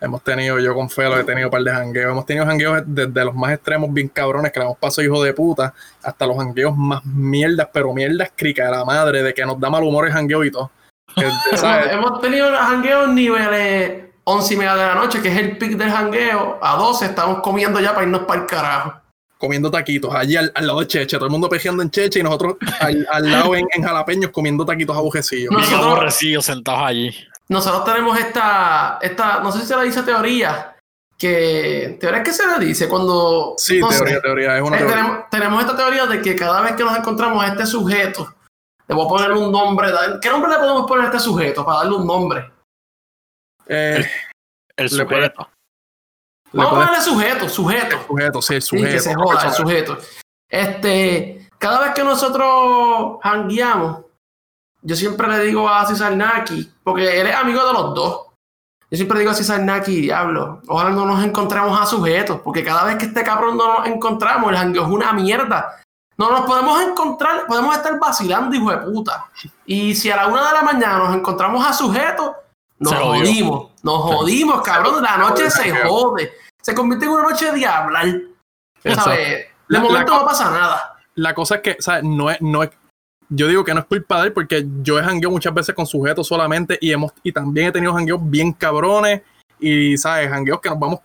[0.00, 3.24] hemos tenido, yo con Felo he tenido un par de jangueos, hemos tenido jangueos desde
[3.24, 6.76] los más extremos bien cabrones que le hemos pasado hijo de puta, hasta los jangueos
[6.76, 10.12] más mierdas, pero mierdas crica de la madre, de que nos da mal humor el
[10.12, 10.70] jangueo y todo.
[11.90, 15.90] Hemos tenido jangueos niveles 11 y media de la noche, que es el pic del
[15.90, 16.58] jangueo.
[16.62, 18.92] A 12 estamos comiendo ya para irnos para el carajo.
[19.38, 22.22] Comiendo taquitos allí al, al lado de Cheche, todo el mundo pejeando en Cheche y
[22.22, 25.52] nosotros al, al lado en, en jalapeños comiendo taquitos abujecillos.
[25.52, 27.16] Nosotros- aborrecidos sentados allí.
[27.48, 30.76] Nosotros tenemos esta, esta, no sé si se le dice teoría,
[31.16, 33.98] que teoría es que se le dice cuando Sí, no sé.
[33.98, 34.96] teoría, teoría, es una Eh, teoría.
[34.96, 38.34] tenemos, tenemos esta teoría de que cada vez que nos encontramos a este sujeto,
[38.86, 39.88] le voy a poner un nombre.
[40.20, 42.50] ¿Qué nombre le podemos poner a este sujeto para darle un nombre?
[43.66, 44.04] Eh,
[44.76, 45.48] El sujeto.
[46.52, 47.96] Vamos a ponerle sujeto, sujeto.
[48.06, 49.02] sujeto, sí, el Sí, que sujeto.
[49.02, 49.98] se joda, el sujeto.
[50.48, 54.00] Este, cada vez que nosotros hangueamos,
[54.82, 58.22] yo siempre le digo a César Naki, porque él es amigo de los dos.
[58.90, 62.96] Yo siempre digo así, Sarnaki, diablo, ojalá no nos encontremos a sujetos, porque cada vez
[62.96, 65.76] que este cabrón no nos encontramos, el jangueo es una mierda.
[66.16, 69.26] No nos podemos encontrar, podemos estar vacilando, hijo de puta.
[69.66, 72.32] Y si a la una de la mañana nos encontramos a sujetos,
[72.78, 75.02] nos jodimos, nos jodimos, cabrón.
[75.02, 76.32] La noche se jode.
[76.62, 78.06] Se convierte en una noche de hablar.
[78.94, 79.46] ¿Sabes?
[79.68, 80.96] De momento la- no pasa nada.
[81.14, 82.70] La cosa es que, sea, no es, no es,
[83.28, 85.86] yo digo que no es culpa de él porque yo he jangueado muchas veces con
[85.86, 89.22] sujetos solamente y hemos, y también he tenido jangueos bien cabrones
[89.58, 90.30] y, ¿sabes?
[90.30, 91.00] Jangueos que nos vamos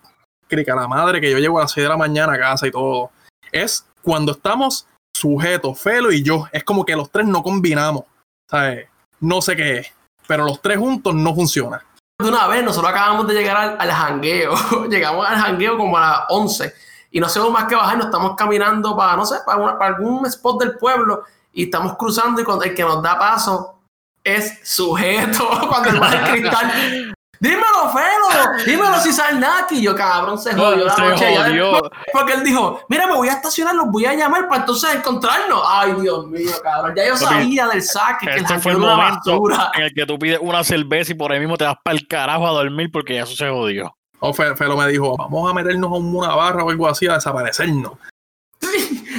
[0.47, 2.71] crica la madre, que yo llego a las 6 de la mañana a casa y
[2.71, 3.09] todo.
[3.51, 8.03] Es cuando estamos sujetos, Felo y yo, es como que los tres no combinamos,
[8.49, 8.87] ¿sabes?
[9.19, 9.93] No sé qué es,
[10.27, 11.83] pero los tres juntos no funciona.
[12.19, 14.53] de una vez, nosotros acabamos de llegar al, al jangueo.
[14.89, 16.73] Llegamos al jangueo como a las 11
[17.13, 20.59] y no sabemos más que bajar, nos estamos caminando para, no sé, para, algún spot
[20.59, 23.81] del pueblo y estamos cruzando y cuando el que nos da paso
[24.23, 25.47] es sujeto.
[25.69, 29.81] Cuando el baja el cristal, dímelo, Felo, dímelo, si Sarnaki.
[29.81, 31.33] Yo, cabrón, se jodió la noche.
[31.33, 31.81] ya jodió.
[32.11, 35.61] porque él dijo, mira, me voy a estacionar, los voy a llamar para entonces encontrarnos.
[35.67, 36.93] Ay, Dios mío, cabrón.
[36.95, 39.71] Ya yo sabía del saque que el Este fue el una momento basura.
[39.75, 42.07] en el que tú pides una cerveza y por ahí mismo te vas para el
[42.07, 43.95] carajo a dormir porque eso se jodió.
[44.19, 47.15] O Fe- Felo me dijo, vamos a meternos a una barra o algo así a
[47.15, 47.91] desaparecernos.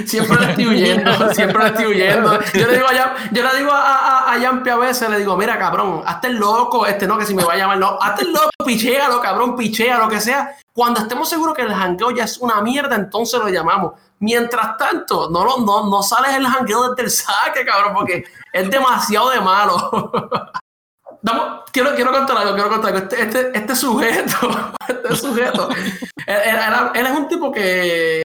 [0.07, 2.39] Siempre le estoy huyendo, siempre le estoy huyendo.
[2.55, 3.97] Yo le digo a, yo le digo a,
[4.29, 7.27] a, a Yampi a veces, le digo, mira, cabrón, hazte el loco, este no, que
[7.27, 10.57] si me va a llamar, no, hazte el loco, pichealo, cabrón, pichea, lo que sea.
[10.73, 13.93] Cuando estemos seguros que el jangueo ya es una mierda, entonces lo llamamos.
[14.21, 18.71] Mientras tanto, no, lo- no, no sales el jangueo desde el saque, cabrón, porque es
[18.71, 20.11] demasiado de malo.
[21.73, 23.05] Quiero, quiero contar algo, quiero contar algo.
[23.09, 24.51] Este, este, este sujeto,
[24.89, 25.69] este sujeto,
[26.27, 28.23] él- él- él es un tipo que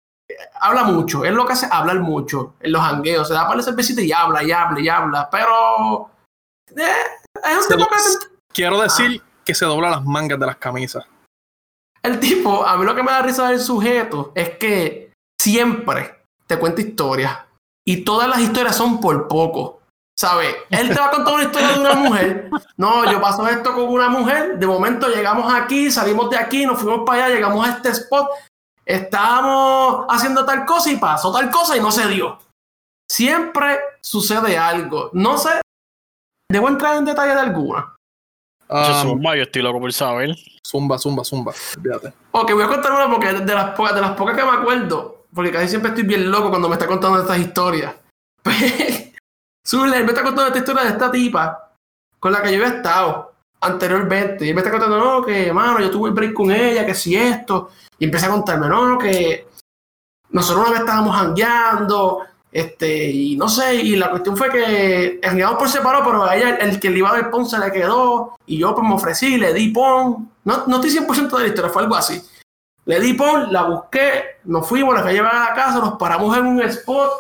[0.60, 1.26] habla mucho.
[1.26, 3.28] Él lo que hace es hablar mucho en los jangueos.
[3.28, 5.30] Se da para el cervecita y habla, y habla, y habla.
[5.30, 6.10] Pero
[6.76, 6.92] eh,
[7.44, 7.96] es un tipo que
[8.54, 11.06] Quiero decir que se dobla las mangas de las camisas.
[12.04, 16.58] el tipo, a mí lo que me da risa del sujeto es que siempre te
[16.58, 17.38] cuenta historias.
[17.86, 19.80] Y todas las historias son por poco.
[20.20, 20.54] ¿Sabes?
[20.70, 22.50] Él te va a contar una historia de una mujer.
[22.76, 24.60] No, yo paso esto con una mujer.
[24.60, 28.28] De momento llegamos aquí, salimos de aquí, nos fuimos para allá, llegamos a este spot.
[28.90, 32.40] Estábamos haciendo tal cosa y pasó tal cosa y no se dio.
[33.10, 35.12] Siempre sucede algo.
[35.14, 35.62] No sé.
[36.52, 37.96] Debo entrar en detalle de alguna.
[38.68, 40.36] Yo Ah, zumba, yo estoy loco por saber.
[40.66, 41.54] zumba, zumba, zumba.
[42.32, 45.26] Ok, voy a contar una porque de las, pocas, de las pocas que me acuerdo,
[45.34, 47.94] porque casi siempre estoy bien loco cuando me está contando estas historias.
[49.68, 51.74] Zule, él me está contando esta historia de esta tipa
[52.20, 54.46] con la que yo había estado anteriormente.
[54.46, 56.96] Y él me está contando, no, que, mano, yo tuve el break con ella, que
[56.96, 57.72] si esto.
[57.98, 59.48] Y empieza a contarme, no, que
[60.32, 65.58] nosotros una vez estábamos jangueando, este, y no sé, y la cuestión fue que jangueamos
[65.58, 67.72] por separado, pero a ella el, el que le iba a dar pon se le
[67.72, 70.32] quedó, y yo pues me ofrecí, le di pon.
[70.44, 72.22] No, no estoy 100% de la historia, fue algo así.
[72.86, 75.98] Le di pon, la busqué, nos fuimos, la fui a llevar a la casa, nos
[75.98, 77.12] paramos en un spot,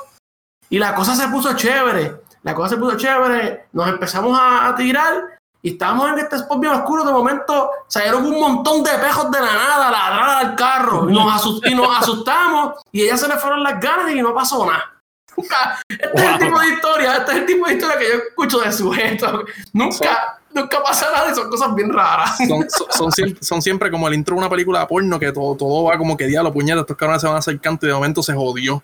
[0.69, 2.21] y la cosa se puso chévere.
[2.43, 6.60] La cosa se puso chévere, nos empezamos a, a tirar, y estábamos en este spot
[6.60, 10.56] bien oscuro, de momento salieron un montón de pejos de la nada a ladrar al
[10.56, 14.12] carro, y nos, asust- y nos asustamos, y a ella se le fueron las ganas
[14.12, 14.93] y no pasó nada.
[15.38, 18.13] Nunca, este es el tipo de historia, este es el tipo de historia que yo
[18.28, 19.43] escucho de sujetos.
[19.72, 22.38] Nunca, nunca pasa nada y son cosas bien raras.
[22.45, 25.56] Son, son, siempre, son siempre como el intro de una película de porno que todo,
[25.56, 28.34] todo va como que diablo, puñeta, estos cabrones se van acercando y de momento se
[28.34, 28.84] jodió.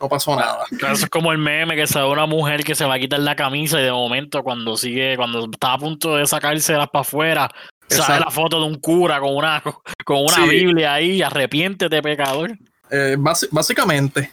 [0.00, 0.64] No pasó nada.
[0.78, 2.98] Claro, Eso es como el meme que se ve una mujer que se va a
[2.98, 7.00] quitar la camisa y de momento cuando sigue, cuando está a punto de sacárselas para
[7.00, 7.48] afuera,
[7.88, 8.24] sale Exacto.
[8.26, 9.62] la foto de un cura con una,
[10.04, 10.48] con una Sí.
[10.50, 12.50] Biblia ahí, arrepiéntete pecador.
[12.90, 13.16] Eh,
[13.50, 14.30] básicamente.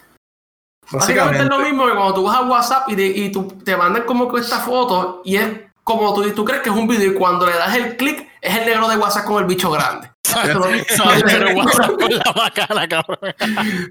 [0.92, 3.78] Básicamente es lo mismo que cuando tú vas a WhatsApp y, te- y tú, te
[3.78, 5.50] mandan como que esta foto y es
[5.84, 8.58] como tú, tú crees que es un video y cuando le das el clic es
[8.58, 10.12] el negro de WhatsApp con el bicho grande.
[10.36, 13.34] No, tiene, el WhatsApp con la bacana, cabrón.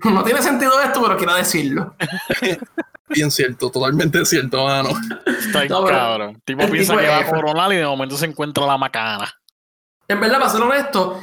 [0.04, 1.94] no tiene sentido esto, pero quiero decirlo.
[3.08, 4.90] Bien cierto, totalmente cierto, mano.
[5.26, 6.30] Está No, cabrón.
[6.30, 8.76] El tipo el piensa tipo que va a coronar y de momento se encuentra la
[8.76, 9.32] macana.
[10.08, 11.20] En verdad, para ser honesto,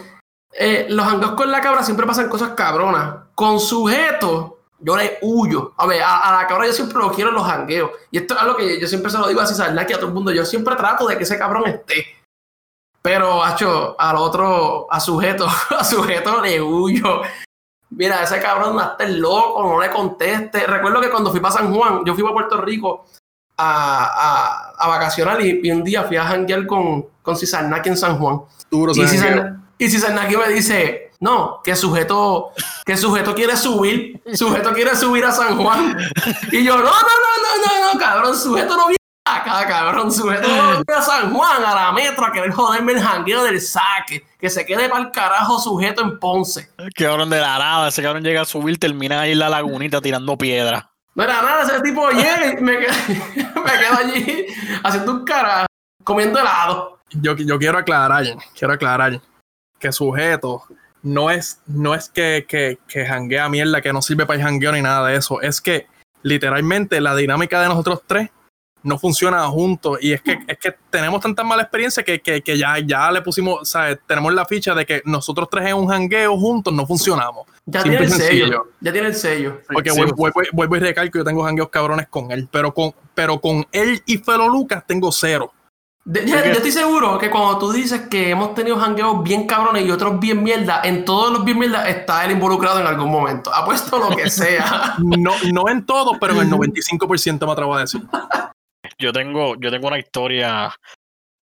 [0.52, 3.16] eh, los hangueos con la cabra siempre pasan cosas cabronas.
[3.36, 5.74] Con sujetos, yo le huyo.
[5.78, 7.92] A ver, a, a la cabra yo siempre lo quiero en los hangueos.
[8.10, 10.14] Y esto es algo que yo siempre se lo digo así, Sarnaki, a todo el
[10.14, 10.32] mundo.
[10.32, 12.19] Yo siempre trato de que ese cabrón esté.
[13.02, 17.22] Pero, hacho, al otro, a sujeto, a sujeto le huyo.
[17.92, 20.66] Mira, ese cabrón no esté loco, no le conteste.
[20.68, 23.06] Recuerdo que cuando fui para San Juan, yo fui para Puerto Rico
[23.58, 27.98] a, a, a vacacionar y, y un día fui a janguear con, con Cisarnaki en
[27.98, 28.42] San Juan.
[28.70, 32.52] Duro, Y Sarna- y si Sarnaki me dice, no, que sujeto,
[32.86, 35.98] que sujeto quiere subir, sujeto quiere subir a San Juan.
[36.52, 38.99] Y yo, no, no, no, no, no, no, cabrón, sujeto no viene
[39.42, 40.12] acá, cabrón.
[40.12, 44.26] Sujeto a San Juan, a la metro, a querer joderme el jangueo del saque.
[44.40, 46.70] Que se quede para el carajo sujeto en Ponce.
[46.96, 50.02] Que cabrón de la nada, ese cabrón llega a subir, termina ahí en la lagunita
[50.02, 50.90] tirando piedra.
[51.16, 52.94] No era nada, ese tipo llega y me quedo,
[53.64, 54.46] me quedo allí
[54.84, 55.68] haciendo un carajo,
[56.04, 57.00] comiendo helado.
[57.10, 58.24] Yo, yo quiero aclarar,
[58.58, 59.20] quiero aclarar
[59.80, 60.64] que sujeto
[61.02, 64.72] no es, no es que, que, que janguea mierda, que no sirve para el jangueo
[64.72, 65.42] ni nada de eso.
[65.42, 65.88] Es que
[66.22, 68.30] literalmente la dinámica de nosotros tres
[68.84, 69.98] no funciona juntos.
[70.02, 73.22] Y es que, es que tenemos tanta mala experiencia que, que, que ya, ya le
[73.22, 74.00] pusimos, ¿sabes?
[74.08, 77.46] Tenemos la ficha de que nosotros tres en un jangueo juntos no funcionamos.
[77.66, 78.46] Ya Simple tiene el sencillo.
[78.46, 78.68] sello.
[78.82, 79.62] Ya tiene el sello.
[79.72, 82.94] Porque Sí, vuelvo, vuelvo- vuelvo y recalco, yo tengo jangueos cabrones con él, pero con,
[83.14, 85.52] pero con él y Felo Lucas tengo cero.
[86.06, 89.86] De- ya- yo estoy seguro que cuando tú dices que hemos tenido jangueos bien cabrones
[89.86, 93.54] y otros bien mierda, en todos los bien mierda está él involucrado en algún momento.
[93.54, 94.96] Apuesto lo que sea.
[95.00, 98.02] No, no en todo, pero en el 95% me atrevo a decir.
[99.00, 100.74] Yo tengo, yo tengo una historia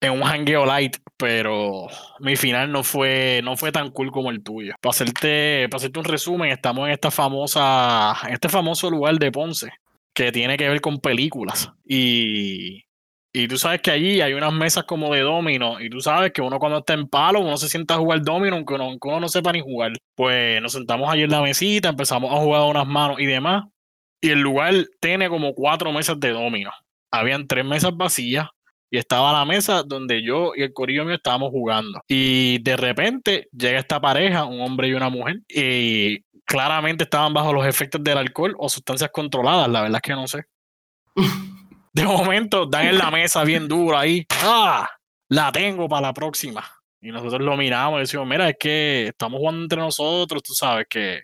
[0.00, 1.86] en un hangueo light, pero
[2.20, 4.74] mi final no fue, no fue tan cool como el tuyo.
[4.80, 9.70] Para hacerte, un resumen, estamos en esta famosa, en este famoso lugar de Ponce,
[10.12, 11.70] que tiene que ver con películas.
[11.84, 12.84] Y,
[13.32, 16.42] y tú sabes que allí hay unas mesas como de domino, y tú sabes que
[16.42, 19.20] uno cuando está en palo, uno se sienta a jugar domino, aunque uno, aunque uno
[19.20, 19.92] no sepa ni jugar.
[20.16, 23.64] Pues nos sentamos allí en la mesita, empezamos a jugar unas manos y demás.
[24.20, 26.72] Y el lugar tiene como cuatro mesas de domino.
[27.18, 28.48] Habían tres mesas vacías
[28.90, 32.00] y estaba la mesa donde yo y el corillo mío estábamos jugando.
[32.09, 37.53] Y de repente llega esta pareja, un hombre y una mujer, y claramente estaban bajo
[37.53, 40.44] los efectos del alcohol o sustancias controladas, la verdad es que no sé.
[41.92, 44.27] De momento dan en la mesa bien duro ahí.
[44.42, 44.88] ¡Ah!
[45.29, 46.64] La tengo para la próxima.
[47.00, 50.87] Y nosotros lo miramos y decimos, mira, es que estamos jugando entre nosotros, tú sabes
[50.88, 51.20] que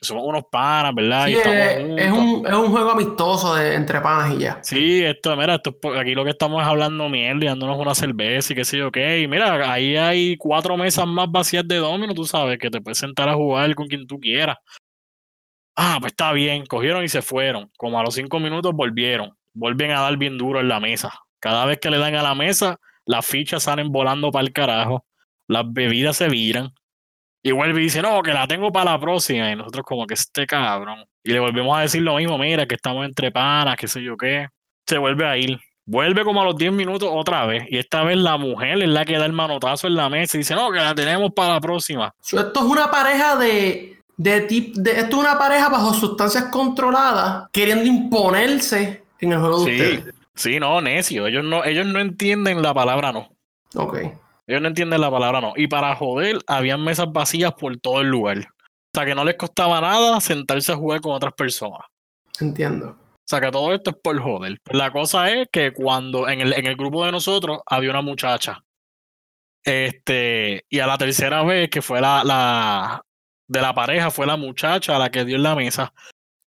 [0.00, 1.26] somos unos panas, ¿verdad?
[1.26, 4.58] Sí, y estamos es, un, es un juego amistoso de, entre panas y ya.
[4.62, 8.52] Sí, esto, mira, esto, aquí lo que estamos es hablando mierda y dándonos una cerveza
[8.52, 9.20] y qué sé yo qué.
[9.20, 12.98] Y mira, ahí hay cuatro mesas más vacías de domino, tú sabes, que te puedes
[12.98, 14.56] sentar a jugar con quien tú quieras.
[15.76, 17.70] Ah, pues está bien, cogieron y se fueron.
[17.76, 19.36] Como a los cinco minutos volvieron.
[19.52, 21.10] Vuelven a dar bien duro en la mesa.
[21.40, 25.04] Cada vez que le dan a la mesa, las fichas salen volando para el carajo.
[25.46, 26.72] Las bebidas se viran.
[27.42, 29.50] Y vuelve y dice, no, que la tengo para la próxima.
[29.50, 31.04] Y nosotros como que este cabrón.
[31.24, 34.16] Y le volvemos a decir lo mismo, mira, que estamos entre panas, qué sé yo
[34.16, 34.48] qué.
[34.86, 35.58] Se vuelve a ir.
[35.86, 37.64] Vuelve como a los 10 minutos otra vez.
[37.68, 40.40] Y esta vez la mujer es la que da el manotazo en la mesa y
[40.40, 42.14] dice, no, que la tenemos para la próxima.
[42.22, 47.48] Esto es una pareja de, de, tip, de esto es una pareja bajo sustancias controladas
[47.50, 50.14] queriendo imponerse en el juego de ustedes.
[50.34, 51.26] sí, no, necio.
[51.26, 53.28] Ellos no, ellos no entienden la palabra no.
[53.74, 53.98] Ok.
[54.50, 55.52] Ellos no entienden la palabra no.
[55.54, 58.38] Y para joder, habían mesas vacías por todo el lugar.
[58.38, 61.82] O sea que no les costaba nada sentarse a jugar con otras personas.
[62.40, 62.88] Entiendo.
[62.88, 64.58] O sea que todo esto es por joder.
[64.72, 68.60] La cosa es que cuando en el, en el grupo de nosotros había una muchacha.
[69.64, 73.02] Este, y a la tercera vez que fue la, la
[73.46, 75.94] de la pareja, fue la muchacha a la que dio en la mesa.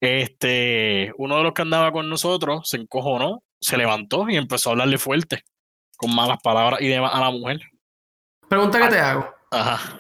[0.01, 4.73] Este, uno de los que andaba con nosotros se encojonó, se levantó y empezó a
[4.73, 5.43] hablarle fuerte,
[5.95, 7.61] con malas palabras y demás a la mujer.
[8.53, 9.25] Pregunta que te hago.
[9.51, 9.99] Ajá,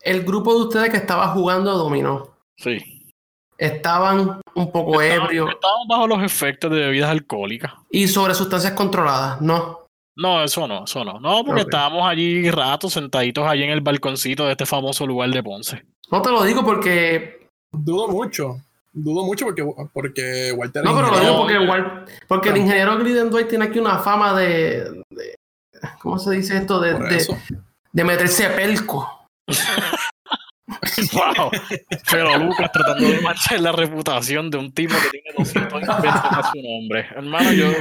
[0.00, 2.78] El grupo de ustedes que estaba jugando dominó, sí.
[3.58, 7.72] estaban un poco ebrios Estábamos bajo los efectos de bebidas alcohólicas.
[7.90, 9.80] y sobre sustancias controladas, ¿no?
[10.16, 11.18] No, eso no, eso no.
[11.20, 15.42] No, porque estábamos allí ratos sentaditos allí en el balconcito de este famoso lugar de
[15.42, 15.84] Ponce.
[16.10, 17.48] No te lo digo porque.
[17.72, 18.56] Dudo mucho.
[18.92, 20.84] Dudo mucho porque, porque Walter.
[20.84, 22.04] No, pero lo digo porque igual.
[22.26, 25.02] Porque el ingeniero Glidden Dwight tiene aquí una fama de.
[25.10, 25.36] de-
[26.02, 26.80] ¿Cómo se dice esto?
[26.80, 26.92] De.
[27.92, 29.26] De meterse pelco.
[31.12, 31.50] Wow.
[32.10, 36.50] Pero Lucas tratando de manchar la reputación de un tipo que tiene 200 inventos a
[36.52, 37.06] su nombre.
[37.10, 37.72] Hermano, yo,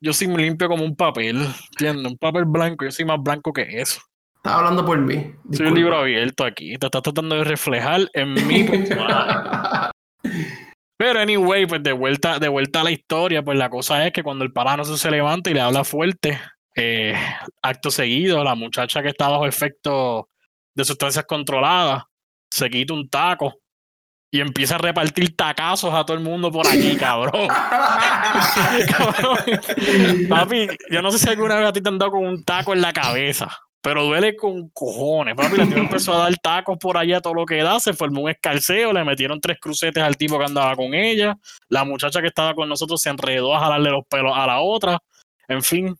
[0.00, 2.12] yo soy limpio como un papel, ¿entiendes?
[2.12, 4.00] Un papel blanco, yo soy más blanco que eso.
[4.36, 5.34] Estaba hablando por mí.
[5.52, 6.76] Soy un libro abierto aquí.
[6.76, 9.90] Te estás tratando de reflejar en mi personaje.
[10.98, 14.22] Pero anyway, pues de vuelta, de vuelta a la historia, pues la cosa es que
[14.22, 16.38] cuando el parano se levanta y le habla fuerte,
[16.74, 17.14] eh,
[17.62, 20.28] acto seguido, la muchacha que está bajo efecto
[20.74, 22.04] de sustancias controladas
[22.50, 23.54] se quita un taco
[24.34, 27.46] y empieza a repartir tacazos a todo el mundo por aquí, cabrón.
[28.88, 29.38] Cabrón.
[30.28, 32.72] Papi, yo no sé si alguna vez a ti te han dado con un taco
[32.72, 33.48] en la cabeza,
[33.80, 35.36] pero duele con cojones.
[35.36, 38.22] Papi, la tipa empezó a dar tacos por allá, todo lo que da, se formó
[38.22, 41.36] un escarceo, le metieron tres crucetes al tipo que andaba con ella.
[41.68, 44.98] La muchacha que estaba con nosotros se enredó a jalarle los pelos a la otra.
[45.46, 45.94] En fin,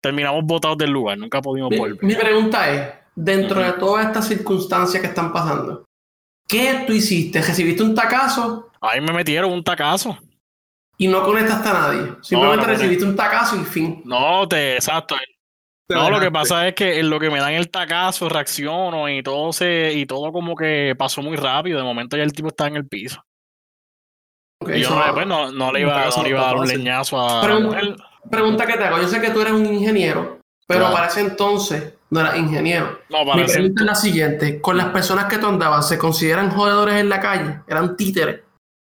[0.00, 2.04] terminamos botados del lugar, nunca pudimos mi, volver.
[2.04, 5.84] mi pregunta es: dentro de todas estas circunstancias que están pasando,
[6.46, 7.40] ¿qué tú hiciste?
[7.42, 8.70] ¿Recibiste un tacazo?
[8.80, 10.16] Ahí me metieron un tacazo.
[11.00, 12.12] y no conectaste a nadie.
[12.22, 14.02] Simplemente no recibiste un tacazo y fin.
[14.04, 15.16] No, te, exacto.
[15.90, 19.22] No, lo que pasa es que en lo que me dan el tacazo, reacciono y
[19.22, 21.78] todo se, y todo como que pasó muy rápido.
[21.78, 23.22] De momento ya el tipo está en el piso.
[24.60, 27.18] Ok, Y yo so- no, pues, no, no le iba, no a dar un leñazo
[27.20, 27.96] a la Pregunta, mujer.
[28.30, 28.98] Pregunta que te hago.
[28.98, 30.94] Yo sé que tú eres un ingeniero, pero Claro.
[30.94, 33.00] para ese entonces no eras ingeniero.
[33.10, 34.60] No, Mi pregunta es la siguiente.
[34.60, 37.60] ¿Con las personas que tú andabas, se consideran jodedores en la calle?
[37.66, 38.40] ¿Eran títeres?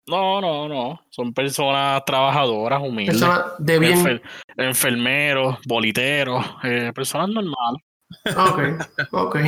[0.07, 1.01] No, no, no.
[1.09, 3.19] Son personas trabajadoras, humildes.
[3.19, 3.97] ¿Personas de bien?
[4.03, 4.21] Enfer-
[4.57, 7.81] enfermeros, boliteros, eh, personas normales.
[8.35, 9.35] Ok, ok.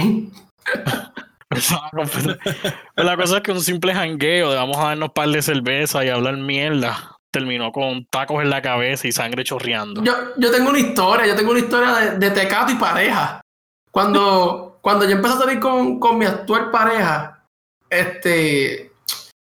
[1.91, 5.27] Con- Pues la cosa es que un simple jangueo de vamos a darnos un par
[5.29, 10.03] de cerveza y hablar mierda terminó con tacos en la cabeza y sangre chorreando.
[10.03, 13.41] Yo, yo tengo una historia, yo tengo una historia de, de tecato y pareja.
[13.91, 17.43] Cuando, cuando yo empecé a salir con, con mi actual pareja,
[17.89, 18.91] este,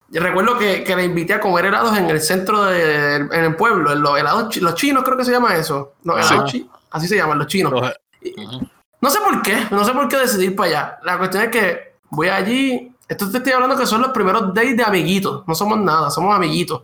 [0.09, 3.55] yo recuerdo que, que le invité a comer helados en el centro de, en el
[3.55, 5.93] pueblo, en los helados, los chinos creo que se llama eso.
[6.03, 6.55] Los helados
[6.91, 7.71] así se llaman los chinos.
[7.71, 7.93] Los-.
[8.99, 10.99] No sé por qué, no sé por qué decidí ir para allá.
[11.03, 12.91] La cuestión es que voy allí.
[13.07, 15.47] Esto te estoy hablando que son los primeros days de amiguitos.
[15.47, 16.81] No somos nada, somos amiguitos.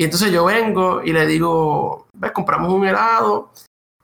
[0.00, 3.50] Y entonces yo vengo y le digo, ves, compramos un helado.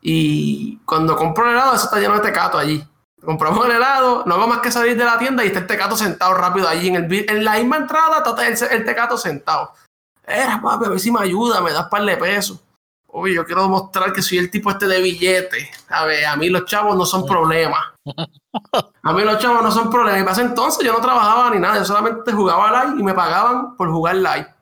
[0.02, 2.86] Y cuando compro el helado, eso está lleno de tecato allí.
[3.24, 5.96] Compramos el helado, no hago más que salir de la tienda y está el tecato
[5.96, 6.88] sentado rápido allí.
[6.88, 9.72] En, el, en la misma entrada está el, el tecato sentado.
[10.26, 12.60] Era, papi, a ver si me ayuda, me das par de pesos.
[13.06, 15.70] Oye, yo quiero demostrar que soy el tipo este de billete.
[15.88, 17.80] A ver, a mí los chavos no son problemas.
[19.02, 20.20] A mí los chavos no son problemas.
[20.20, 21.78] Y para ese entonces yo no trabajaba ni nada.
[21.78, 24.55] Yo solamente jugaba live y me pagaban por jugar live.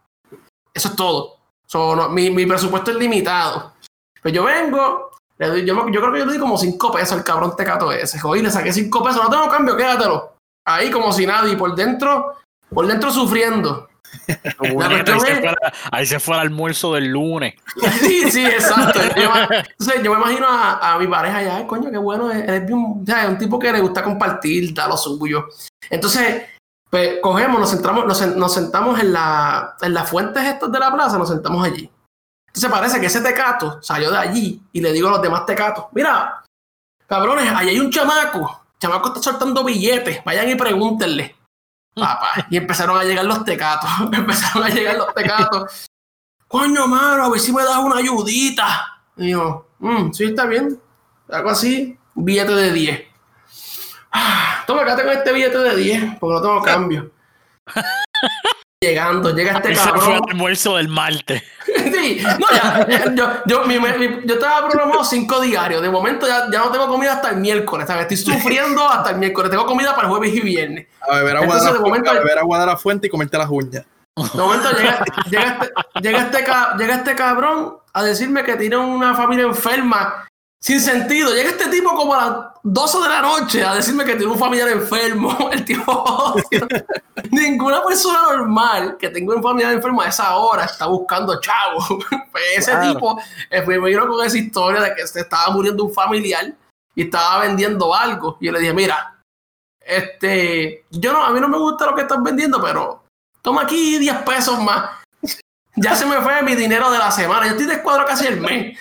[0.74, 1.36] Eso es todo.
[1.66, 3.72] So, no, mi, mi presupuesto es limitado.
[4.20, 7.12] Pues yo vengo, le doy- yo, yo creo que yo le di como 5 pesos
[7.12, 8.18] al cabrón tecato ese.
[8.18, 9.22] Joder, le saqué 5 pesos.
[9.22, 10.34] No tengo cambio, quédatelo.
[10.66, 11.48] Ahí como si nada.
[11.48, 12.34] Y por dentro,
[12.72, 13.88] por dentro sufriendo.
[14.60, 17.54] Ahí, se fue la- ahí se fue el almuerzo del lunes.
[18.00, 19.00] Sí, sí, exacto.
[19.16, 22.62] Yo, entonces, yo me imagino a, a mi pareja ya, coño, qué bueno, él es
[22.62, 25.46] es un tipo que le gusta compartir, da lo suyo.
[25.90, 26.44] Entonces,
[26.94, 30.78] pues cogemos, nos sentamos, nos, sen- nos sentamos en la, en las fuentes estas de
[30.78, 31.90] la plaza, nos sentamos allí.
[32.46, 35.86] Entonces parece que ese tecato salió de allí y le digo a los demás tecatos,
[35.90, 36.44] mira,
[37.08, 41.34] cabrones, ahí hay un chamaco, el chamaco está soltando billetes, vayan y pregúntenle.
[41.96, 45.86] Papá, y empezaron a llegar los tecatos, empezaron a llegar los tecatos
[46.46, 49.00] coño, mano, a ver si me das una ayudita.
[49.16, 50.80] Y yo, "Mm, sí, está bien.
[51.28, 53.00] Algo así, un billete de 10.
[54.16, 57.10] Ah, Toma, acá tengo este billete de 10, porque no tengo cambio.
[58.82, 60.12] Llegando, llega este Ahí se fue cabrón.
[60.24, 61.42] el almuerzo del martes.
[61.94, 65.80] Sí, no, ya, yo, yo, mi- mi- yo estaba programado cinco diarios.
[65.80, 67.86] De momento ya, ya no tengo comida hasta el miércoles.
[67.86, 68.12] ¿sabes?
[68.12, 69.50] Estoy sufriendo hasta el miércoles.
[69.50, 70.86] Tengo comida para el jueves y viernes.
[71.00, 73.06] A beber agua, Entonces, de, de la momento- fuente, a beber agua de la fuente
[73.06, 73.84] y comerte las uñas.
[74.16, 78.76] De momento llega, llega, este, llega, este, ca- llega este cabrón a decirme que tiene
[78.76, 80.26] una familia enferma
[80.64, 81.34] sin sentido.
[81.34, 84.38] Llega este tipo como a las 12 de la noche a decirme que tiene un
[84.38, 85.50] familiar enfermo.
[85.52, 86.34] El tipo,
[87.30, 91.98] ninguna persona normal que tenga un familiar enfermo a esa hora está buscando chavo.
[92.32, 92.94] Pues ese Claro.
[92.94, 96.52] tipo eh, me vino con esa historia de que se estaba muriendo un familiar
[96.94, 98.38] y estaba vendiendo algo.
[98.40, 99.20] Y yo le dije, mira,
[99.80, 103.04] este, yo no, a mí no me gusta lo que estás vendiendo, pero
[103.42, 105.03] toma aquí 10 pesos más.
[105.76, 107.46] Ya se me fue mi dinero de la semana.
[107.46, 108.78] Yo estoy de escuadro casi el mes.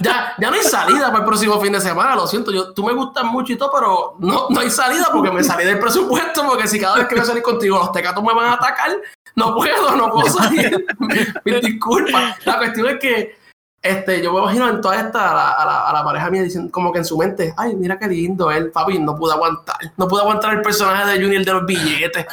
[0.00, 2.14] Ya, ya no hay salida para el próximo fin de semana.
[2.14, 5.30] Lo siento, yo, tú me gustas mucho y todo, pero no, no hay salida porque
[5.30, 6.46] me salí del presupuesto.
[6.46, 8.90] Porque si cada vez que voy a salir contigo los tecatos me van a atacar,
[9.34, 10.84] no puedo, no puedo salir.
[11.44, 12.44] Mil disculpas.
[12.44, 13.38] La cuestión es que
[13.80, 15.34] este, yo me imagino en toda esta a
[15.64, 18.50] la, a la- pareja mía diciendo como que en su mente, ay, mira qué lindo
[18.50, 19.76] él, papi, no pude aguantar.
[19.96, 22.26] No pude aguantar el personaje de Junior de los billetes.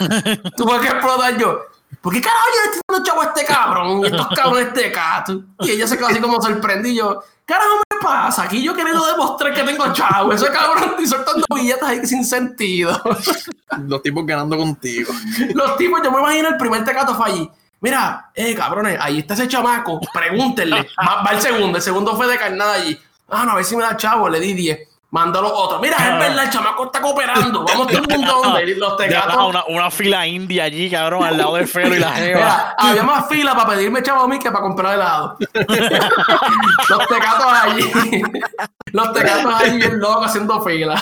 [0.58, 1.60] Puedes que explotar yo.
[2.02, 4.00] ¿Por qué carajo yo le estoy dando chavo a este cabrón?
[4.02, 5.44] Y estos cabrones este gato.
[5.60, 7.24] Y ella se quedó así como sorprendido.
[7.46, 8.44] Carajo me pasa?
[8.44, 10.32] Aquí yo queriendo demostrar que tengo chavo.
[10.32, 13.00] Ese cabrón estoy soltando billetes ahí sin sentido.
[13.88, 15.14] Los tipos ganando contigo.
[15.54, 17.50] Los tipos, yo me imagino el primer tecato fue allí.
[17.82, 20.00] Mira, eh, cabrones, ahí está ese chamaco.
[20.14, 20.88] Pregúntenle.
[20.98, 21.78] Va, va el segundo.
[21.78, 22.98] El segundo fue de carnada allí.
[23.28, 24.30] Ah, no, a ver si me da chavo.
[24.30, 24.93] Le di 10.
[25.14, 25.80] Mándalo otro.
[25.80, 27.64] Mira, es verdad, el chamaco está cooperando.
[27.66, 28.76] Vamos todo el mundo donde.
[28.78, 29.46] Los tecatos.
[29.48, 32.40] una, una fila india allí, cabrón, al lado de Fero y la Jeva.
[32.40, 35.38] Mira, había más fila para pedirme chavo a mí que para comprar helado.
[36.90, 37.92] Los tecatos allí.
[38.92, 40.96] Los tecatos allí bien locos haciendo fila.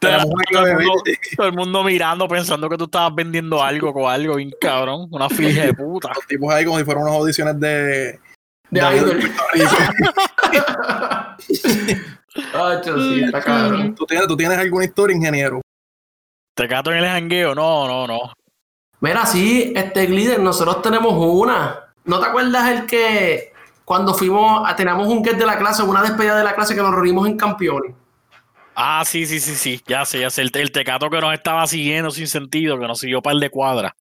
[0.00, 1.02] Todo el mundo-
[1.36, 5.06] todo el mundo mirando pensando que tú estabas vendiendo algo con algo bien cabrón.
[5.12, 6.08] Una fila de puta.
[6.12, 8.18] Los tipos ahí como si fueran unas audiciones de.
[8.70, 9.30] De de idol.
[12.34, 13.94] Sí, está cabrón.
[13.94, 15.60] ¿Tú, tienes, ¿Tú tienes alguna historia, ingeniero?
[16.54, 17.54] ¿Te cato en el jangueo?
[17.54, 18.32] No, no, no.
[19.00, 21.92] Mira, sí, este Glider, nosotros tenemos una.
[22.04, 23.52] ¿No te acuerdas el que
[23.84, 26.82] cuando fuimos, a, teníamos un get de la clase, una despedida de la clase que
[26.82, 27.94] nos reunimos en Campeones?
[28.74, 29.82] Ah, sí, sí, sí, sí.
[29.86, 30.42] Ya sé, ya sé.
[30.42, 33.92] El, el tecato que nos estaba siguiendo sin sentido, que nos siguió par de cuadras.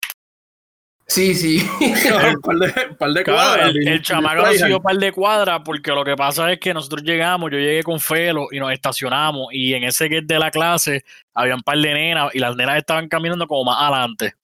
[1.08, 1.70] Sí, sí.
[1.82, 5.62] un par de, par de Claro, cuadras, el, el chamaco nos siguió par de cuadras
[5.66, 9.47] porque lo que pasa es que nosotros llegamos, yo llegué con Felo y nos estacionamos
[9.52, 12.78] y en ese get de la clase había un par de nenas y las nenas
[12.78, 14.36] estaban caminando como más adelante.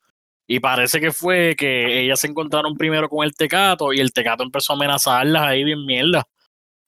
[0.45, 4.43] Y parece que fue que ellas se encontraron primero con el tecato y el tecato
[4.43, 6.27] empezó a amenazarlas ahí bien mierda.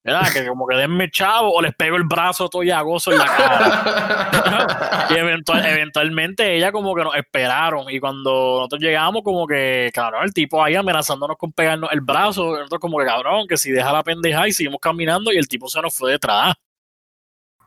[0.02, 0.32] ¿Verdad?
[0.32, 5.08] Que como que denme chavo o les pego el brazo todo llagoso en la cara.
[5.10, 10.24] Y eventual- eventualmente ella como que nos esperaron y cuando nosotros llegamos como que, cabrón,
[10.24, 13.92] el tipo ahí amenazándonos con pegarnos el brazo, nosotros como que, cabrón, que si deja
[13.92, 16.54] la pendeja y seguimos caminando y el tipo se nos fue detrás.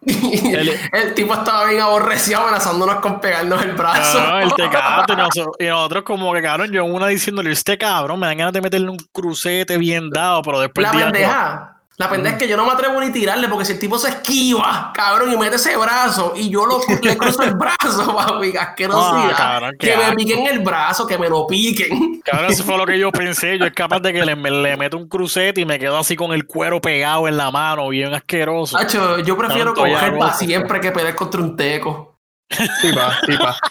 [0.04, 4.18] El- el tipo estaba bien aborrecido amenazándonos con pegarnos el brazo.
[4.18, 8.18] Cabrón, el tecato y nosotros, y nosotros como que, cabrón, yo una diciéndole, este cabrón,
[8.18, 10.86] me dan ganas de meterle un crucete bien dado, pero después...
[10.86, 11.81] La pendeja.
[11.98, 14.08] La pendeja es que yo no me atrevo ni tirarle porque si el tipo se
[14.08, 19.30] esquiva, cabrón, y mete ese brazo y yo lo, le cruzo el brazo, papi, asquerosidad.
[19.32, 22.20] Ah, cabrón, que me piquen el brazo, que me lo piquen.
[22.22, 23.58] Cabrón, eso fue lo que yo pensé.
[23.58, 26.32] Yo es capaz de que le, le meto un crucete y me quedo así con
[26.32, 28.78] el cuero pegado en la mano, bien asqueroso.
[28.78, 32.16] Hacho, yo prefiero Tanto coger para siempre que pelear contra un teco.
[32.50, 33.56] Sí, pa, sí, pa.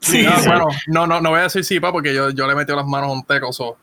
[0.00, 0.46] Sí, no, sí.
[0.46, 2.76] bueno, no, no, no voy a decir sí, pa, porque yo, yo le he metido
[2.76, 3.52] las manos a un teco.
[3.52, 3.76] so,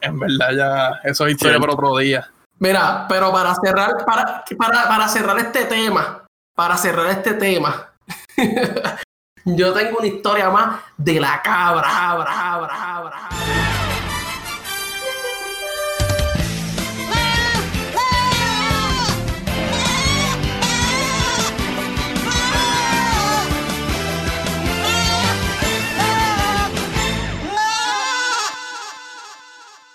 [0.00, 1.60] en verdad, ya, eso es historia Sí.
[1.60, 2.30] para otro día.
[2.60, 7.90] Mira, pero para cerrar, para, para, para cerrar este tema, para cerrar este tema,
[9.46, 13.89] yo tengo una historia más de la cabra, cabra, cabra, cabra.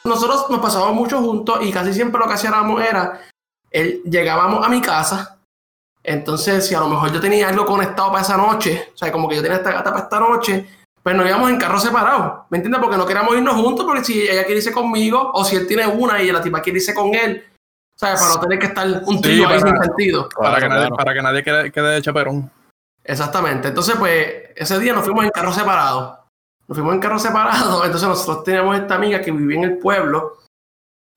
[0.05, 3.21] Nosotros nos pasábamos mucho juntos y casi siempre lo que hacíamos era,
[3.71, 5.37] él, llegábamos a mi casa,
[6.03, 9.27] entonces si a lo mejor yo tenía algo conectado para esa noche, o sea, como
[9.27, 10.67] que yo tenía esta gata para esta noche,
[11.01, 12.81] pues nos íbamos en carro separados, ¿me entiendes?
[12.81, 15.87] Porque no queríamos irnos juntos, porque si ella quiere irse conmigo, o si él tiene
[15.87, 17.43] una y la tipa quiere irse con él,
[17.97, 18.19] ¿sabes?
[18.21, 20.29] Para no tener que estar un Sí, trío ahí para- sin sentido.
[20.37, 20.95] Para, que nadie, claro.
[20.95, 22.51] para que nadie quede, quede de chaperón.
[23.03, 23.67] Exactamente.
[23.67, 26.24] Entonces, pues, ese día nos fuimos en carro separado.
[26.67, 27.83] Nos fuimos en carro separado.
[27.85, 30.37] Entonces, nosotros teníamos esta amiga que vivía en el pueblo.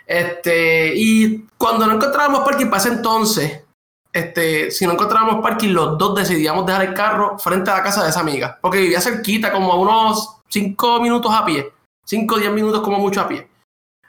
[0.07, 3.63] Este, y cuando no encontrábamos parking para ese entonces,
[4.11, 8.03] este, si no encontrábamos parking, los dos decidíamos dejar el carro frente a la casa
[8.03, 8.59] de esa amiga.
[8.63, 11.73] Porque vivía cerquita, como a unos 5 minutos a pie.
[12.07, 13.47] 5 o 10 minutos como mucho a pie.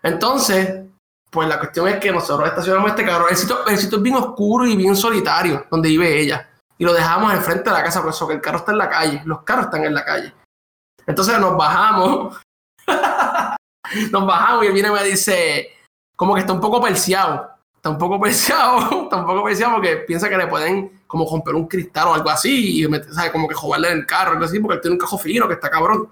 [0.02, 0.86] Entonces,
[1.30, 3.28] pues la cuestión es que nosotros estacionamos este carro.
[3.28, 6.94] El sitio, el sitio es bien oscuro y bien solitario, donde vive ella y lo
[6.94, 9.44] dejamos enfrente de la casa, por eso que el carro está en la calle, los
[9.44, 10.34] carros están en la calle.
[11.10, 12.39] Entonces nos bajamos,
[14.12, 15.70] nos bajamos y él viene y me dice,
[16.16, 19.97] como que está un poco perseado, está un poco perseado, está un poco perseado porque
[19.97, 23.89] piensa que le pueden como romper un cristal o algo así, y como que jugarle
[23.89, 26.10] en el carro, algo así, porque él tiene un cajo fino que está cabrón.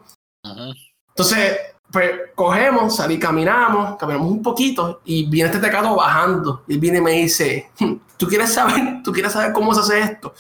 [1.10, 1.60] Entonces,
[1.92, 6.64] pues cogemos, salí, caminamos, caminamos un poquito y viene este tecato bajando.
[6.68, 10.00] Y viene y me dice, "Hmm, ¿tú quieres saber, tú quieres saber cómo se hace
[10.12, 10.34] esto?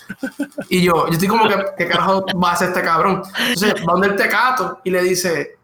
[0.69, 3.23] Y yo, yo estoy como que, ¿qué carajo va a hacer este cabrón?
[3.39, 5.57] Entonces, va donde el tecato y le dice,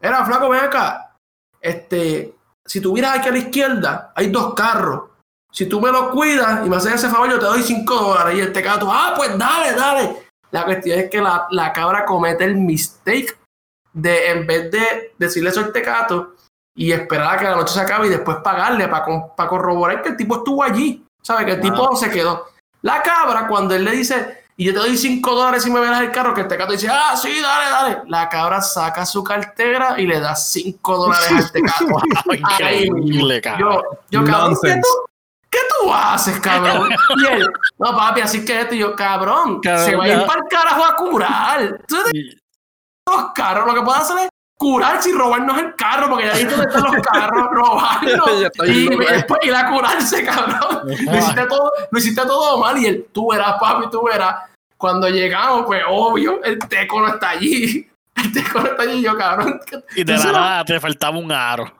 [0.00, 1.16] era flaco, ven acá.
[1.60, 2.34] Este,
[2.64, 5.10] si tú miras aquí a la izquierda, hay dos carros.
[5.52, 8.36] Si tú me los cuidas y me haces ese favor, yo te doy cinco dólares.
[8.36, 10.26] Y el tecato, ah, pues dale, dale.
[10.50, 13.36] La cuestión es que la, la cabra comete el mistake
[13.96, 16.34] de en vez de decirle eso al tecato
[16.76, 20.16] y esperar a que la noche se acabe y después pagarle para corroborar que el
[20.16, 21.02] tipo estuvo allí.
[21.22, 21.46] ¿Sabe?
[21.46, 22.46] Que el tipo se quedó.
[22.82, 26.02] La cabra, cuando él le dice, y yo te doy 5 dólares si me verás
[26.02, 28.02] el carro, que el tecato dice, ah, sí, dale, dale.
[28.06, 31.86] La cabra saca su cartera y le da 5 dólares al tecato.
[32.32, 33.82] Increíble, cabrón.
[34.10, 34.88] Yo, yo, cabrón, ¿qué tú,
[35.50, 36.90] ¿qué tú haces, cabrón?
[37.16, 40.26] Y él, no, papi, así que esto, y yo, cabrón, Cabrón, se va a ir
[40.26, 41.80] para el carajo a curar.
[42.12, 42.38] Y-
[43.06, 44.28] los carros, lo que puede hacer es
[44.58, 48.30] curarse y robarnos el carro, porque ya ahí donde están los carros, robarnos.
[48.66, 49.06] Y eh.
[49.10, 50.82] después ir a curarse, cabrón.
[50.86, 54.36] Lo hiciste todo, lo hiciste todo mal y él, tú verás, papi, tú verás.
[54.76, 57.88] Cuando llegamos, pues obvio, el teco no está allí.
[58.16, 59.60] El teco no está allí, y yo, cabrón.
[59.66, 61.70] ¿qué- Y de ¿tú la nada te faltaba un aro.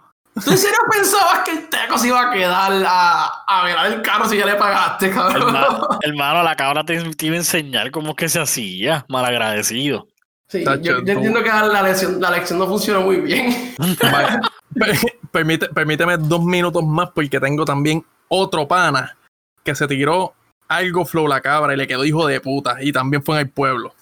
[0.45, 4.03] ¿Tú en serio pensabas que el teco se iba a quedar a, a ver el
[4.03, 5.49] carro si ya le pagaste, cabrón?
[5.57, 9.07] Hermano, hermano, la cabra te, te iba a enseñar cómo es que se hacía.
[9.09, 10.09] Malagradecido.
[10.49, 13.75] Sí, Tacho, yo, entiendo que la lección, la lección no funcionó muy bien.
[15.33, 19.17] Permite- permíteme dos minutos más porque tengo también otro pana
[19.63, 20.35] que se tiró
[20.69, 23.51] algo flow la cabra y le quedó hijo de puta y también fue en el
[23.51, 23.95] pueblo.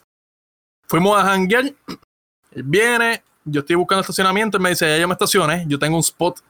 [0.86, 5.14] Fuimos a janguear, él viene, yo estoy buscando estacionamiento, y me dice, ya yo me
[5.14, 6.40] estacioné, yo tengo un spot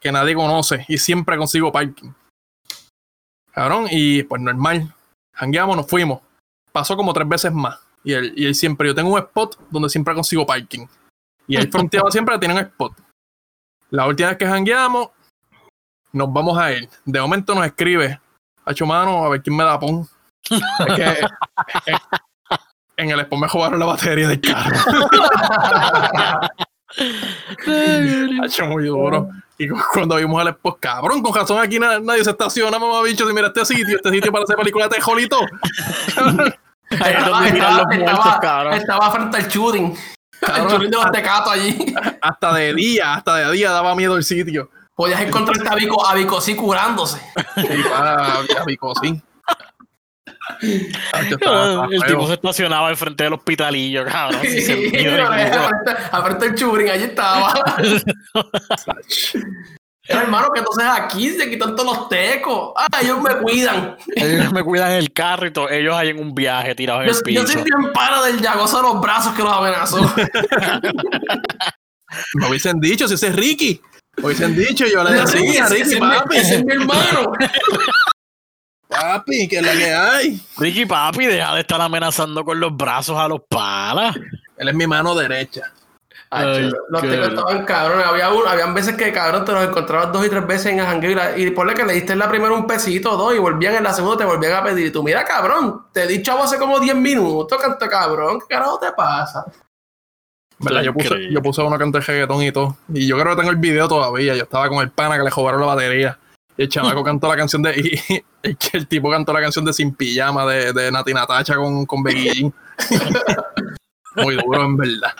[0.00, 2.10] que nadie conoce y siempre consigo parking.
[3.52, 4.92] Cabrón, y pues normal.
[5.34, 6.20] Hangueamos, nos fuimos.
[6.72, 7.78] Pasó como tres veces más.
[8.04, 10.86] Y él, y él siempre, yo tengo un spot donde siempre consigo parking.
[11.46, 12.92] Y él fronteaba siempre tiene un spot.
[13.90, 15.08] La última vez que hangueamos,
[16.12, 16.88] nos vamos a ir.
[17.04, 18.20] De momento nos escribe,
[18.64, 20.06] hacho mano, a ver quién me da pon.
[20.50, 21.20] Es que
[21.86, 21.96] en,
[22.96, 24.76] en el spot me jugaron la batería del carro.
[28.42, 29.28] Hacho muy duro.
[29.58, 33.02] Y cu- cuando vimos al spot, cabrón, con razón aquí na- nadie se estaciona, mamá
[33.02, 33.26] bicho.
[33.26, 35.40] Si mira este sitio, este sitio para hacer película de Jolito.
[37.00, 38.72] Ahí es donde tiran los muertos, cabrón.
[38.74, 39.84] estaba frente al shooting.
[39.86, 40.68] El Cabrón.
[40.72, 41.94] shooting de los tecatos allí.
[42.20, 44.70] hasta de día, hasta de día daba miedo el sitio.
[44.94, 47.20] Podías encontrarte a Vico, a Vico sí curándose.
[47.56, 47.62] Sí.
[47.72, 48.36] Estaba-
[51.30, 54.40] estaba el tipo se estacionaba al frente del hospitalillo, cabrón.
[54.42, 55.68] sin sentido ninguno.
[56.12, 57.54] a frente del shooting, allí estaba.
[60.06, 62.72] Hermano, que entonces aquí se quitan todos los tecos.
[62.76, 63.96] Ah, ellos me cuidan.
[64.14, 65.70] Ellos me cuidan el carro y todo.
[65.70, 67.46] Ellos ahí en un viaje tirados en Yo, el yo piso.
[67.46, 70.14] soy bien pana del llagoso de los brazos que los amenazó.
[72.34, 73.80] Me hubiesen dicho, si ese es Ricky.
[74.18, 77.32] Me hubiesen dicho, yo le decía, Ricky, ese es mi- papi, ese es mi hermano.
[78.88, 80.40] papi, que es la que hay.
[80.58, 84.14] Ricky Papi, deja de estar amenazando con los brazos a los palas.
[84.56, 85.72] Él es mi mano derecha.
[86.36, 87.28] Ay, Ay, los verdad.
[87.28, 88.06] estaban cabrones.
[88.06, 91.10] Había un- habían veces que cabrón te los encontrabas dos y tres veces en jangueo
[91.12, 93.38] y, la- y ponle que le diste en la primera un pesito o dos y
[93.38, 94.86] volvían en la segunda te volvían a pedir.
[94.86, 98.78] Y tú, mira, cabrón, te di chavo hace como 10 minutos, canto cabrón, ¿qué carajo
[98.78, 99.44] te pasa?
[100.58, 100.82] ¿Verdad?
[100.82, 102.76] Yo puse, yo puse uno que canta reggaetón y todo.
[102.92, 104.34] Y yo creo que tengo el video todavía.
[104.34, 106.18] Yo estaba con el pana que le robaron la batería.
[106.56, 107.74] Y el chamaco cantó la canción de.
[108.44, 111.56] Y, y que el tipo cantó la canción de Sin Pijama de, de Nati Natacha
[111.56, 112.52] con, con G.
[114.16, 115.12] Muy duro, en verdad.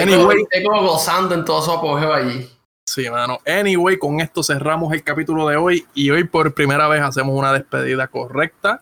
[0.00, 2.48] Anyway, Estoy como gozando en todo su apogeo allí.
[2.86, 3.38] sí, mano.
[3.46, 5.86] Anyway, con esto cerramos el capítulo de hoy.
[5.94, 8.80] Y hoy por primera vez hacemos una despedida correcta.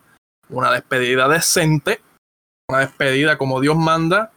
[0.48, 2.00] Una despedida decente.
[2.68, 4.32] Una despedida como Dios manda.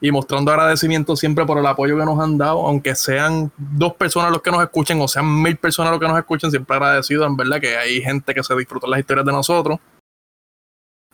[0.00, 4.30] y mostrando agradecimiento siempre por el apoyo que nos han dado, aunque sean dos personas
[4.30, 7.34] los que nos escuchen o sean mil personas los que nos escuchen, siempre agradecido, en
[7.34, 9.78] verdad que hay gente que se disfruta las historias de nosotros.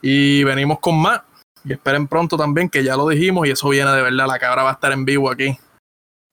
[0.01, 1.21] Y venimos con más.
[1.65, 4.63] Y esperen pronto también, que ya lo dijimos, y eso viene de verdad, la cabra
[4.63, 5.57] va a estar en vivo aquí.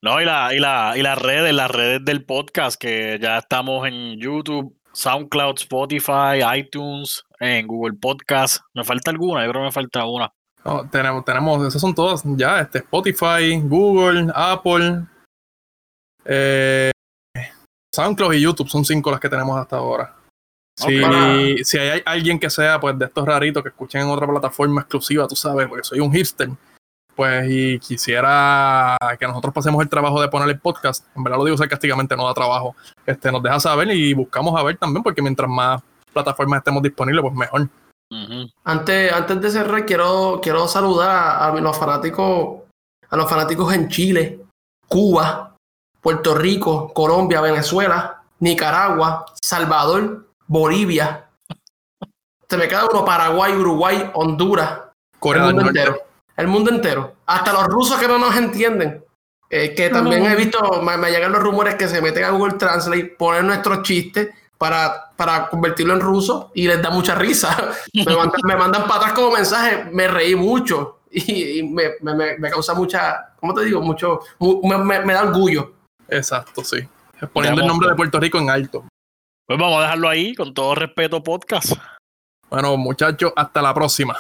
[0.02, 3.86] No, y, la, y, la, y las redes, las redes del podcast, que ya estamos
[3.86, 8.62] en YouTube, SoundCloud, Spotify, iTunes, en Google Podcast.
[8.74, 10.32] Me falta alguna, yo creo que me falta una.
[10.64, 15.04] No, tenemos, tenemos, esas son todas ya, este Spotify, Google, Apple,
[16.24, 16.90] eh,
[17.94, 20.14] SoundCloud y YouTube son cinco las que tenemos hasta ahora.
[20.80, 21.64] Si, Ok.
[21.64, 25.28] si hay alguien que sea pues de estos raritos que escuchen en otra plataforma exclusiva,
[25.28, 26.48] tú sabes, porque soy un hipster,
[27.14, 31.44] pues y quisiera que nosotros pasemos el trabajo de poner el podcast, en verdad lo
[31.44, 32.74] digo sarcásticamente, no da trabajo,
[33.04, 37.22] este, nos deja saber y buscamos a ver también, porque mientras más plataformas estemos disponibles,
[37.22, 37.68] pues mejor.
[38.64, 42.62] Antes, antes de cerrar, quiero, quiero saludar a, a los fanáticos,
[43.08, 44.40] a los fanáticos en Chile,
[44.88, 45.54] Cuba,
[46.00, 51.26] Puerto Rico, Colombia, Venezuela, Nicaragua, Salvador, Bolivia.
[52.48, 54.80] Se me queda uno, Paraguay, Uruguay, Honduras,
[55.20, 55.78] Corea el del mundo Norte.
[55.80, 56.06] entero.
[56.36, 57.16] El mundo entero.
[57.26, 59.04] Hasta los rusos que no nos entienden.
[59.48, 62.54] Eh, que también he visto, me, me llegan los rumores que se meten a Google
[62.54, 67.70] Translate, ponen nuestros chistes para, para convertirlo en ruso y les da mucha risa.
[67.94, 72.14] Me mandan, me mandan para atrás como mensaje, me reí mucho y, y me, me-
[72.14, 73.80] me- me causa mucha, ¿cómo te digo?
[73.80, 75.72] Mucho, mu- me, me- me da orgullo.
[76.08, 76.88] Exacto, sí.
[77.32, 78.84] Poniendo el nombre de Puerto Rico en alto.
[79.50, 81.72] Pues vamos a dejarlo ahí, con todo respeto, podcast.
[82.50, 84.16] Bueno, muchachos, hasta la próxima.